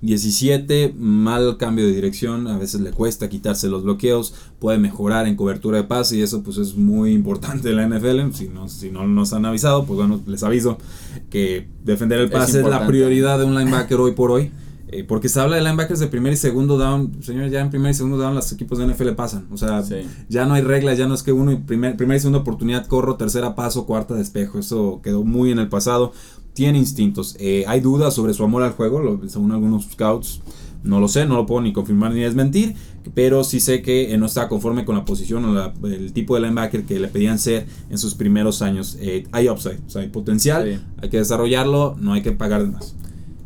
2017. 0.02 0.94
Mal 0.98 1.58
cambio 1.58 1.86
de 1.86 1.94
dirección, 1.94 2.48
a 2.48 2.58
veces 2.58 2.82
le 2.82 2.92
cuesta 2.92 3.30
quitarse 3.30 3.68
los 3.68 3.84
bloqueos. 3.84 4.34
Puede 4.60 4.78
mejorar 4.78 5.28
en 5.28 5.36
cobertura 5.36 5.78
de 5.78 5.84
pase 5.84 6.18
y 6.18 6.22
eso 6.22 6.44
pues 6.44 6.58
es 6.58 6.76
muy 6.76 7.14
importante 7.14 7.70
en 7.70 7.78
la 7.78 7.88
NFL. 7.88 8.34
Si 8.34 8.48
no, 8.48 8.68
si 8.68 8.92
no 8.92 9.08
nos 9.08 9.34
han 9.34 9.46
avisado, 9.46 9.86
pues 9.86 9.98
bueno, 9.98 10.22
les 10.26 10.44
aviso 10.44 10.78
que 11.30 11.68
defender 11.84 12.20
el 12.20 12.30
pase 12.30 12.62
es 12.62 12.68
la 12.68 12.86
prioridad 12.86 13.40
de 13.40 13.46
un 13.46 13.56
linebacker 13.56 14.00
hoy 14.00 14.12
por 14.12 14.32
hoy. 14.32 14.52
Eh, 14.90 15.04
porque 15.04 15.28
se 15.28 15.38
habla 15.42 15.58
de 15.58 15.64
linebackers 15.64 16.00
de 16.00 16.08
primer 16.08 16.32
y 16.32 16.38
segundo 16.38 16.78
down. 16.78 17.22
Señores, 17.22 17.52
ya 17.52 17.60
en 17.60 17.70
primer 17.70 17.92
y 17.92 17.94
segundo 17.94 18.18
down 18.18 18.36
los 18.36 18.52
equipos 18.54 18.78
de 18.80 18.88
NFL 18.88 19.10
pasan. 19.12 19.48
O 19.52 19.58
sea, 19.58 19.84
ya 20.30 20.46
no 20.46 20.54
hay 20.54 20.62
reglas, 20.62 20.98
ya 20.98 21.08
no 21.08 21.14
es 21.14 21.24
que 21.24 21.34
uno, 21.34 21.62
primer, 21.66 21.98
primera 21.98 22.16
y 22.16 22.22
segunda 22.22 22.40
oportunidad 22.40 22.88
corro, 22.88 23.18
tercera 23.18 23.54
paso, 23.54 23.86
cuarta 23.86 24.14
despejo. 24.14 24.60
Eso 24.60 25.02
quedó 25.04 25.26
muy 25.26 25.52
en 25.52 25.60
el 25.60 25.68
pasado. 25.68 26.14
Tiene 26.58 26.80
instintos. 26.80 27.36
Eh, 27.40 27.66
hay 27.68 27.82
dudas 27.82 28.16
sobre 28.16 28.34
su 28.34 28.44
amor 28.44 28.64
al 28.64 28.72
juego, 28.72 29.00
lo, 29.00 29.30
según 29.30 29.52
algunos 29.52 29.92
scouts. 29.92 30.42
No 30.82 31.00
lo 31.00 31.08
sé, 31.08 31.28
no 31.28 31.36
lo 31.36 31.46
puedo 31.46 31.62
ni 31.62 31.72
confirmar 31.72 32.12
ni 32.14 32.22
desmentir. 32.22 32.74
Pero 33.14 33.44
sí 33.44 33.60
sé 33.60 33.84
que 33.84 34.12
eh, 34.12 34.18
no 34.18 34.26
está 34.26 34.48
conforme 34.50 34.84
con 34.84 34.96
la 34.96 35.06
posición 35.06 35.46
o 35.46 35.88
el 35.88 36.14
tipo 36.14 36.34
de 36.34 36.42
linebacker 36.42 36.86
que 36.86 37.00
le 37.00 37.10
pedían 37.10 37.38
ser 37.38 37.68
en 37.92 38.00
sus 38.00 38.16
primeros 38.16 38.64
años. 38.64 38.98
hay 39.32 39.50
upside, 39.50 39.78
o 39.86 39.90
sea, 39.92 40.02
hay 40.02 40.08
potencial. 40.08 40.82
Hay 41.00 41.10
que 41.10 41.18
desarrollarlo, 41.18 41.96
no 42.00 42.14
hay 42.14 42.24
que 42.24 42.32
pagar 42.32 42.64
de 42.64 42.72
más. 42.72 42.96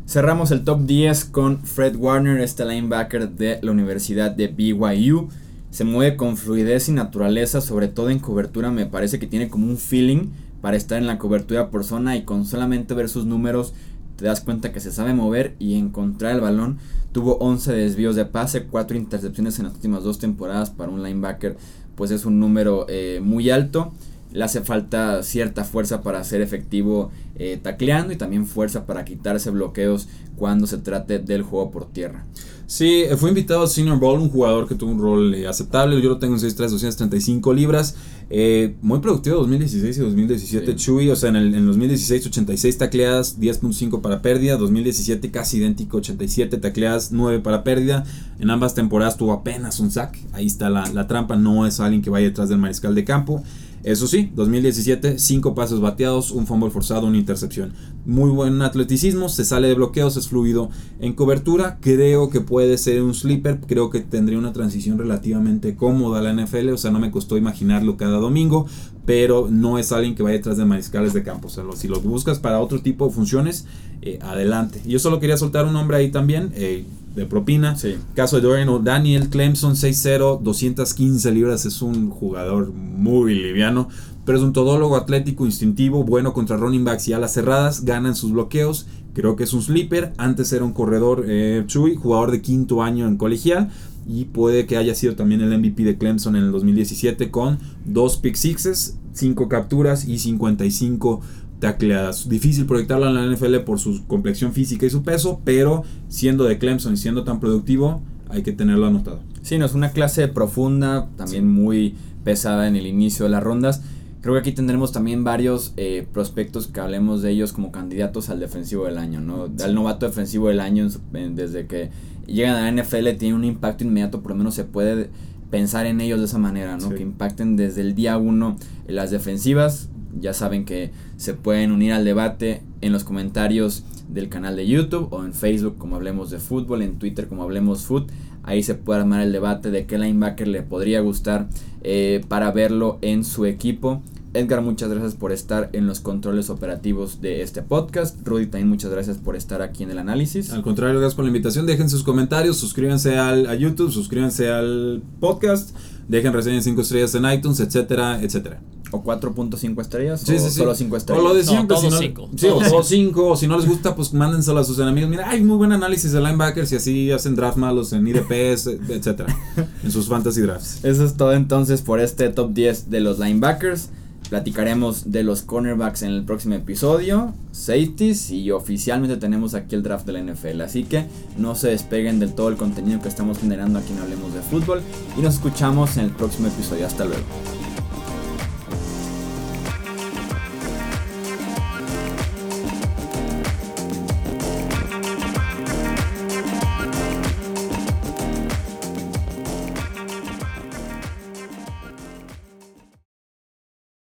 Cerramos 0.06 0.50
el 0.50 0.64
top 0.64 0.86
10 0.86 1.26
con 1.26 1.62
Fred 1.64 1.96
Warner, 1.96 2.40
este 2.40 2.64
linebacker 2.64 3.28
de 3.28 3.58
la 3.60 3.72
Universidad 3.72 4.30
de 4.30 4.48
BYU. 4.48 5.28
Se 5.68 5.84
mueve 5.84 6.16
con 6.16 6.38
fluidez 6.38 6.88
y 6.88 6.92
naturaleza, 6.92 7.60
sobre 7.60 7.88
todo 7.88 8.08
en 8.08 8.20
cobertura. 8.20 8.70
Me 8.70 8.86
parece 8.86 9.18
que 9.18 9.26
tiene 9.26 9.50
como 9.50 9.66
un 9.66 9.76
feeling 9.76 10.30
para 10.62 10.78
estar 10.78 10.96
en 10.96 11.06
la 11.06 11.18
cobertura 11.18 11.68
por 11.68 11.84
zona 11.84 12.16
y 12.16 12.24
con 12.24 12.46
solamente 12.46 12.94
ver 12.94 13.10
sus 13.10 13.26
números 13.26 13.74
te 14.16 14.24
das 14.24 14.40
cuenta 14.40 14.72
que 14.72 14.80
se 14.80 14.92
sabe 14.92 15.12
mover 15.12 15.54
y 15.58 15.74
encontrar 15.74 16.32
el 16.32 16.40
balón. 16.40 16.78
Tuvo 17.12 17.36
11 17.38 17.72
desvíos 17.72 18.16
de 18.16 18.24
pase, 18.24 18.64
4 18.64 18.96
intercepciones 18.96 19.58
en 19.58 19.66
las 19.66 19.74
últimas 19.74 20.02
dos 20.02 20.18
temporadas 20.18 20.70
para 20.70 20.90
un 20.90 21.02
linebacker, 21.02 21.58
pues 21.96 22.10
es 22.10 22.24
un 22.24 22.40
número 22.40 22.86
eh, 22.88 23.20
muy 23.22 23.50
alto 23.50 23.92
le 24.32 24.44
hace 24.44 24.62
falta 24.62 25.22
cierta 25.22 25.64
fuerza 25.64 26.02
para 26.02 26.24
ser 26.24 26.40
efectivo 26.40 27.10
eh, 27.36 27.58
tacleando 27.62 28.12
y 28.12 28.16
también 28.16 28.46
fuerza 28.46 28.86
para 28.86 29.04
quitarse 29.04 29.50
bloqueos 29.50 30.08
cuando 30.36 30.66
se 30.66 30.78
trate 30.78 31.18
del 31.18 31.42
juego 31.42 31.70
por 31.70 31.90
tierra. 31.90 32.24
Sí, 32.72 33.04
fue 33.18 33.28
invitado 33.28 33.64
a 33.64 33.66
Senior 33.66 33.98
Bowl, 33.98 34.18
un 34.18 34.30
jugador 34.30 34.66
que 34.66 34.74
tuvo 34.74 34.92
un 34.92 34.98
rol 34.98 35.34
eh, 35.34 35.46
aceptable. 35.46 36.00
Yo 36.00 36.08
lo 36.08 36.16
tengo 36.16 36.36
en 36.36 36.40
6'3, 36.40 36.70
235 36.70 37.52
libras. 37.52 37.96
Eh, 38.30 38.76
muy 38.80 39.00
productivo 39.00 39.36
2016 39.36 39.98
y 39.98 40.00
2017. 40.00 40.76
Chuy, 40.76 41.10
o 41.10 41.16
sea, 41.16 41.28
en 41.28 41.36
el 41.36 41.54
en 41.54 41.66
2016, 41.66 42.28
86 42.28 42.78
tacleadas, 42.78 43.38
10.5 43.38 44.00
para 44.00 44.22
pérdida. 44.22 44.56
2017, 44.56 45.30
casi 45.30 45.58
idéntico, 45.58 45.98
87 45.98 46.56
tacleadas, 46.56 47.12
9 47.12 47.40
para 47.40 47.62
pérdida. 47.62 48.04
En 48.40 48.48
ambas 48.48 48.74
temporadas 48.74 49.18
tuvo 49.18 49.34
apenas 49.34 49.78
un 49.78 49.90
sack. 49.90 50.18
Ahí 50.32 50.46
está 50.46 50.70
la, 50.70 50.86
la 50.94 51.06
trampa. 51.06 51.36
No 51.36 51.66
es 51.66 51.78
alguien 51.78 52.00
que 52.00 52.08
vaya 52.08 52.28
detrás 52.28 52.48
del 52.48 52.56
mariscal 52.56 52.94
de 52.94 53.04
campo. 53.04 53.42
Eso 53.84 54.06
sí, 54.06 54.30
2017, 54.36 55.18
5 55.18 55.54
pasos 55.54 55.80
bateados, 55.80 56.30
un 56.30 56.46
fumble 56.46 56.70
forzado, 56.70 57.06
una 57.06 57.18
intercepción. 57.18 57.72
Muy 58.06 58.30
buen 58.30 58.62
atleticismo, 58.62 59.28
se 59.28 59.44
sale 59.44 59.66
de 59.66 59.74
bloqueos, 59.74 60.16
es 60.16 60.28
fluido 60.28 60.70
en 61.00 61.14
cobertura. 61.14 61.78
Creo 61.80 62.30
que 62.30 62.40
puede 62.40 62.78
ser 62.78 63.02
un 63.02 63.12
sleeper, 63.12 63.60
creo 63.60 63.90
que 63.90 64.00
tendría 64.00 64.38
una 64.38 64.52
transición 64.52 64.98
relativamente 64.98 65.74
cómoda 65.74 66.20
a 66.20 66.22
la 66.22 66.32
NFL, 66.32 66.70
o 66.70 66.78
sea, 66.78 66.92
no 66.92 67.00
me 67.00 67.10
costó 67.10 67.36
imaginarlo 67.36 67.96
cada 67.96 68.18
domingo, 68.18 68.66
pero 69.04 69.48
no 69.50 69.78
es 69.78 69.90
alguien 69.90 70.14
que 70.14 70.22
vaya 70.22 70.36
detrás 70.36 70.58
de 70.58 70.64
mariscales 70.64 71.12
de 71.12 71.24
campo. 71.24 71.48
O 71.48 71.50
sea, 71.50 71.64
si 71.74 71.88
lo 71.88 72.00
buscas 72.00 72.38
para 72.38 72.60
otro 72.60 72.80
tipo 72.82 73.08
de 73.08 73.14
funciones, 73.14 73.66
eh, 74.00 74.18
adelante. 74.22 74.80
Yo 74.86 74.98
solo 75.00 75.18
quería 75.18 75.36
soltar 75.36 75.66
un 75.66 75.72
nombre 75.72 75.96
ahí 75.96 76.10
también. 76.10 76.52
Eh, 76.54 76.84
de 77.14 77.26
propina. 77.26 77.76
Caso 78.14 78.36
de 78.36 78.42
Dorian 78.42 78.68
o 78.68 78.78
Daniel 78.78 79.28
Clemson 79.28 79.74
6-0, 79.74 80.40
215 80.40 81.30
libras. 81.30 81.64
Es 81.64 81.82
un 81.82 82.10
jugador 82.10 82.72
muy 82.72 83.34
liviano, 83.34 83.88
pero 84.24 84.38
es 84.38 84.44
un 84.44 84.52
todólogo 84.52 84.96
atlético, 84.96 85.46
instintivo, 85.46 86.04
bueno 86.04 86.32
contra 86.32 86.56
running 86.56 86.84
backs 86.84 87.08
y 87.08 87.12
alas 87.12 87.34
cerradas. 87.34 87.84
Ganan 87.84 88.14
sus 88.14 88.32
bloqueos. 88.32 88.86
Creo 89.14 89.36
que 89.36 89.44
es 89.44 89.52
un 89.52 89.62
sleeper. 89.62 90.12
Antes 90.16 90.52
era 90.52 90.64
un 90.64 90.72
corredor 90.72 91.24
eh, 91.28 91.64
Chuy, 91.66 91.96
jugador 91.96 92.30
de 92.30 92.40
quinto 92.40 92.82
año 92.82 93.06
en 93.06 93.16
colegial. 93.16 93.70
Y 94.06 94.24
puede 94.24 94.66
que 94.66 94.76
haya 94.76 94.94
sido 94.94 95.14
también 95.14 95.42
el 95.42 95.56
MVP 95.56 95.84
de 95.84 95.96
Clemson 95.96 96.34
en 96.34 96.44
el 96.44 96.52
2017 96.52 97.30
con 97.30 97.58
dos 97.84 98.16
pick 98.16 98.34
sixes, 98.34 98.96
5 99.12 99.48
capturas 99.48 100.08
y 100.08 100.18
55 100.18 101.20
tacleadas. 101.62 102.28
Difícil 102.28 102.66
proyectarlo 102.66 103.06
en 103.06 103.14
la 103.14 103.24
NFL 103.24 103.58
por 103.58 103.78
su 103.78 104.04
complexión 104.08 104.52
física 104.52 104.84
y 104.84 104.90
su 104.90 105.04
peso, 105.04 105.40
pero 105.44 105.84
siendo 106.08 106.42
de 106.42 106.58
Clemson 106.58 106.94
y 106.94 106.96
siendo 106.96 107.22
tan 107.22 107.38
productivo, 107.38 108.02
hay 108.28 108.42
que 108.42 108.50
tenerlo 108.50 108.86
anotado. 108.86 109.20
Sí, 109.42 109.58
no 109.58 109.66
es 109.66 109.72
una 109.72 109.92
clase 109.92 110.26
profunda, 110.26 111.08
también 111.16 111.48
muy 111.48 111.94
pesada 112.24 112.66
en 112.66 112.74
el 112.74 112.88
inicio 112.88 113.26
de 113.26 113.30
las 113.30 113.44
rondas. 113.44 113.80
Creo 114.22 114.34
que 114.34 114.40
aquí 114.40 114.50
tendremos 114.50 114.90
también 114.90 115.22
varios 115.22 115.72
eh, 115.76 116.04
prospectos 116.12 116.66
que 116.66 116.80
hablemos 116.80 117.22
de 117.22 117.30
ellos 117.30 117.52
como 117.52 117.70
candidatos 117.70 118.28
al 118.28 118.40
defensivo 118.40 118.86
del 118.86 118.98
año, 118.98 119.20
¿no? 119.20 119.48
Al 119.62 119.74
novato 119.76 120.04
defensivo 120.04 120.48
del 120.48 120.58
año, 120.58 120.88
desde 121.12 121.66
que 121.68 121.90
llegan 122.26 122.56
a 122.56 122.72
la 122.72 122.82
NFL, 122.82 123.10
tiene 123.20 123.36
un 123.36 123.44
impacto 123.44 123.84
inmediato, 123.84 124.20
por 124.20 124.32
lo 124.32 124.38
menos 124.38 124.54
se 124.54 124.64
puede 124.64 125.10
pensar 125.52 125.86
en 125.86 126.00
ellos 126.00 126.18
de 126.18 126.24
esa 126.24 126.38
manera, 126.38 126.76
¿no? 126.76 126.90
Que 126.90 127.02
impacten 127.02 127.54
desde 127.54 127.82
el 127.82 127.94
día 127.94 128.18
uno 128.18 128.56
las 128.88 129.12
defensivas. 129.12 129.90
Ya 130.18 130.34
saben 130.34 130.64
que 130.64 130.90
se 131.16 131.34
pueden 131.34 131.72
unir 131.72 131.92
al 131.92 132.04
debate 132.04 132.62
en 132.80 132.92
los 132.92 133.04
comentarios 133.04 133.84
del 134.08 134.28
canal 134.28 134.56
de 134.56 134.66
YouTube 134.66 135.08
o 135.10 135.24
en 135.24 135.32
Facebook 135.32 135.78
como 135.78 135.96
Hablemos 135.96 136.30
de 136.30 136.38
Fútbol, 136.38 136.82
en 136.82 136.98
Twitter 136.98 137.28
como 137.28 137.42
Hablemos 137.42 137.84
Foot. 137.84 138.10
Ahí 138.42 138.62
se 138.62 138.74
puede 138.74 139.00
armar 139.00 139.22
el 139.22 139.32
debate 139.32 139.70
de 139.70 139.86
qué 139.86 139.98
linebacker 139.98 140.48
le 140.48 140.62
podría 140.62 141.00
gustar 141.00 141.48
eh, 141.82 142.24
para 142.28 142.50
verlo 142.50 142.98
en 143.00 143.24
su 143.24 143.46
equipo. 143.46 144.02
Edgar, 144.34 144.62
muchas 144.62 144.88
gracias 144.88 145.14
por 145.14 145.30
estar 145.30 145.68
en 145.74 145.86
los 145.86 146.00
controles 146.00 146.48
operativos 146.48 147.20
de 147.20 147.42
este 147.42 147.60
podcast. 147.60 148.26
Rudy, 148.26 148.46
también 148.46 148.68
muchas 148.68 148.90
gracias 148.90 149.18
por 149.18 149.36
estar 149.36 149.60
aquí 149.60 149.82
en 149.82 149.90
el 149.90 149.98
análisis. 149.98 150.50
Al 150.52 150.62
contrario, 150.62 150.98
gracias 150.98 151.14
por 151.14 151.26
la 151.26 151.28
invitación. 151.28 151.66
Dejen 151.66 151.90
sus 151.90 152.02
comentarios, 152.02 152.56
suscríbanse 152.56 153.18
al, 153.18 153.46
a 153.46 153.54
YouTube, 153.54 153.92
suscríbanse 153.92 154.48
al 154.48 155.02
podcast, 155.20 155.76
dejen 156.08 156.32
reseñas 156.32 156.64
5 156.64 156.80
estrellas 156.80 157.14
en 157.14 157.30
iTunes, 157.30 157.60
etcétera, 157.60 158.22
etcétera. 158.22 158.62
¿O 158.92 159.02
4.5 159.02 159.80
estrellas? 159.80 160.20
Sí, 160.24 160.34
¿O 160.36 160.38
sí, 160.38 160.50
solo 160.50 160.74
5 160.74 160.96
estrellas? 160.96 161.24
O 161.24 161.28
lo 161.28 161.34
de 161.34 161.42
No, 161.44 161.50
siempre. 161.50 161.68
todos 161.76 161.80
si 161.82 161.90
no, 161.90 161.98
cinco. 161.98 162.28
Sí, 162.36 162.46
o 162.46 162.50
Todos 162.58 162.68
todos 162.70 162.88
5. 162.88 163.26
O 163.26 163.36
si 163.36 163.46
no 163.48 163.56
les 163.56 163.66
gusta, 163.66 163.96
pues 163.96 164.12
mándenselo 164.12 164.60
a 164.60 164.64
sus 164.64 164.78
enemigos. 164.78 165.08
Mira, 165.10 165.28
hay 165.30 165.42
muy 165.42 165.56
buen 165.56 165.72
análisis 165.72 166.12
de 166.12 166.20
linebackers 166.20 166.70
y 166.72 166.76
así 166.76 167.10
hacen 167.10 167.34
draft 167.34 167.56
malos 167.56 167.92
en 167.94 168.06
IDPs, 168.06 168.66
etcétera. 168.88 169.34
en 169.82 169.90
sus 169.90 170.08
fantasy 170.08 170.42
drafts. 170.42 170.84
Eso 170.84 171.04
es 171.04 171.14
todo 171.16 171.32
entonces 171.32 171.80
por 171.82 172.00
este 172.00 172.28
top 172.28 172.52
10 172.52 172.90
de 172.90 173.00
los 173.00 173.18
linebackers. 173.18 173.88
Platicaremos 174.28 175.10
de 175.12 175.24
los 175.24 175.42
cornerbacks 175.42 176.02
en 176.02 176.10
el 176.12 176.24
próximo 176.24 176.54
episodio, 176.54 177.34
safeties 177.52 178.30
y 178.30 178.50
oficialmente 178.50 179.18
tenemos 179.18 179.52
aquí 179.54 179.74
el 179.74 179.82
draft 179.82 180.06
de 180.06 180.12
la 180.14 180.20
NFL. 180.22 180.62
Así 180.62 180.84
que 180.84 181.04
no 181.36 181.54
se 181.54 181.68
despeguen 181.68 182.18
del 182.18 182.32
todo 182.32 182.48
el 182.48 182.56
contenido 182.56 183.00
que 183.02 183.08
estamos 183.08 183.38
generando 183.38 183.78
aquí 183.78 183.92
en 183.92 183.98
Hablemos 183.98 184.32
de 184.32 184.40
Fútbol 184.40 184.80
y 185.18 185.20
nos 185.20 185.34
escuchamos 185.34 185.98
en 185.98 186.04
el 186.04 186.10
próximo 186.12 186.48
episodio. 186.48 186.86
Hasta 186.86 187.04
luego. 187.04 187.22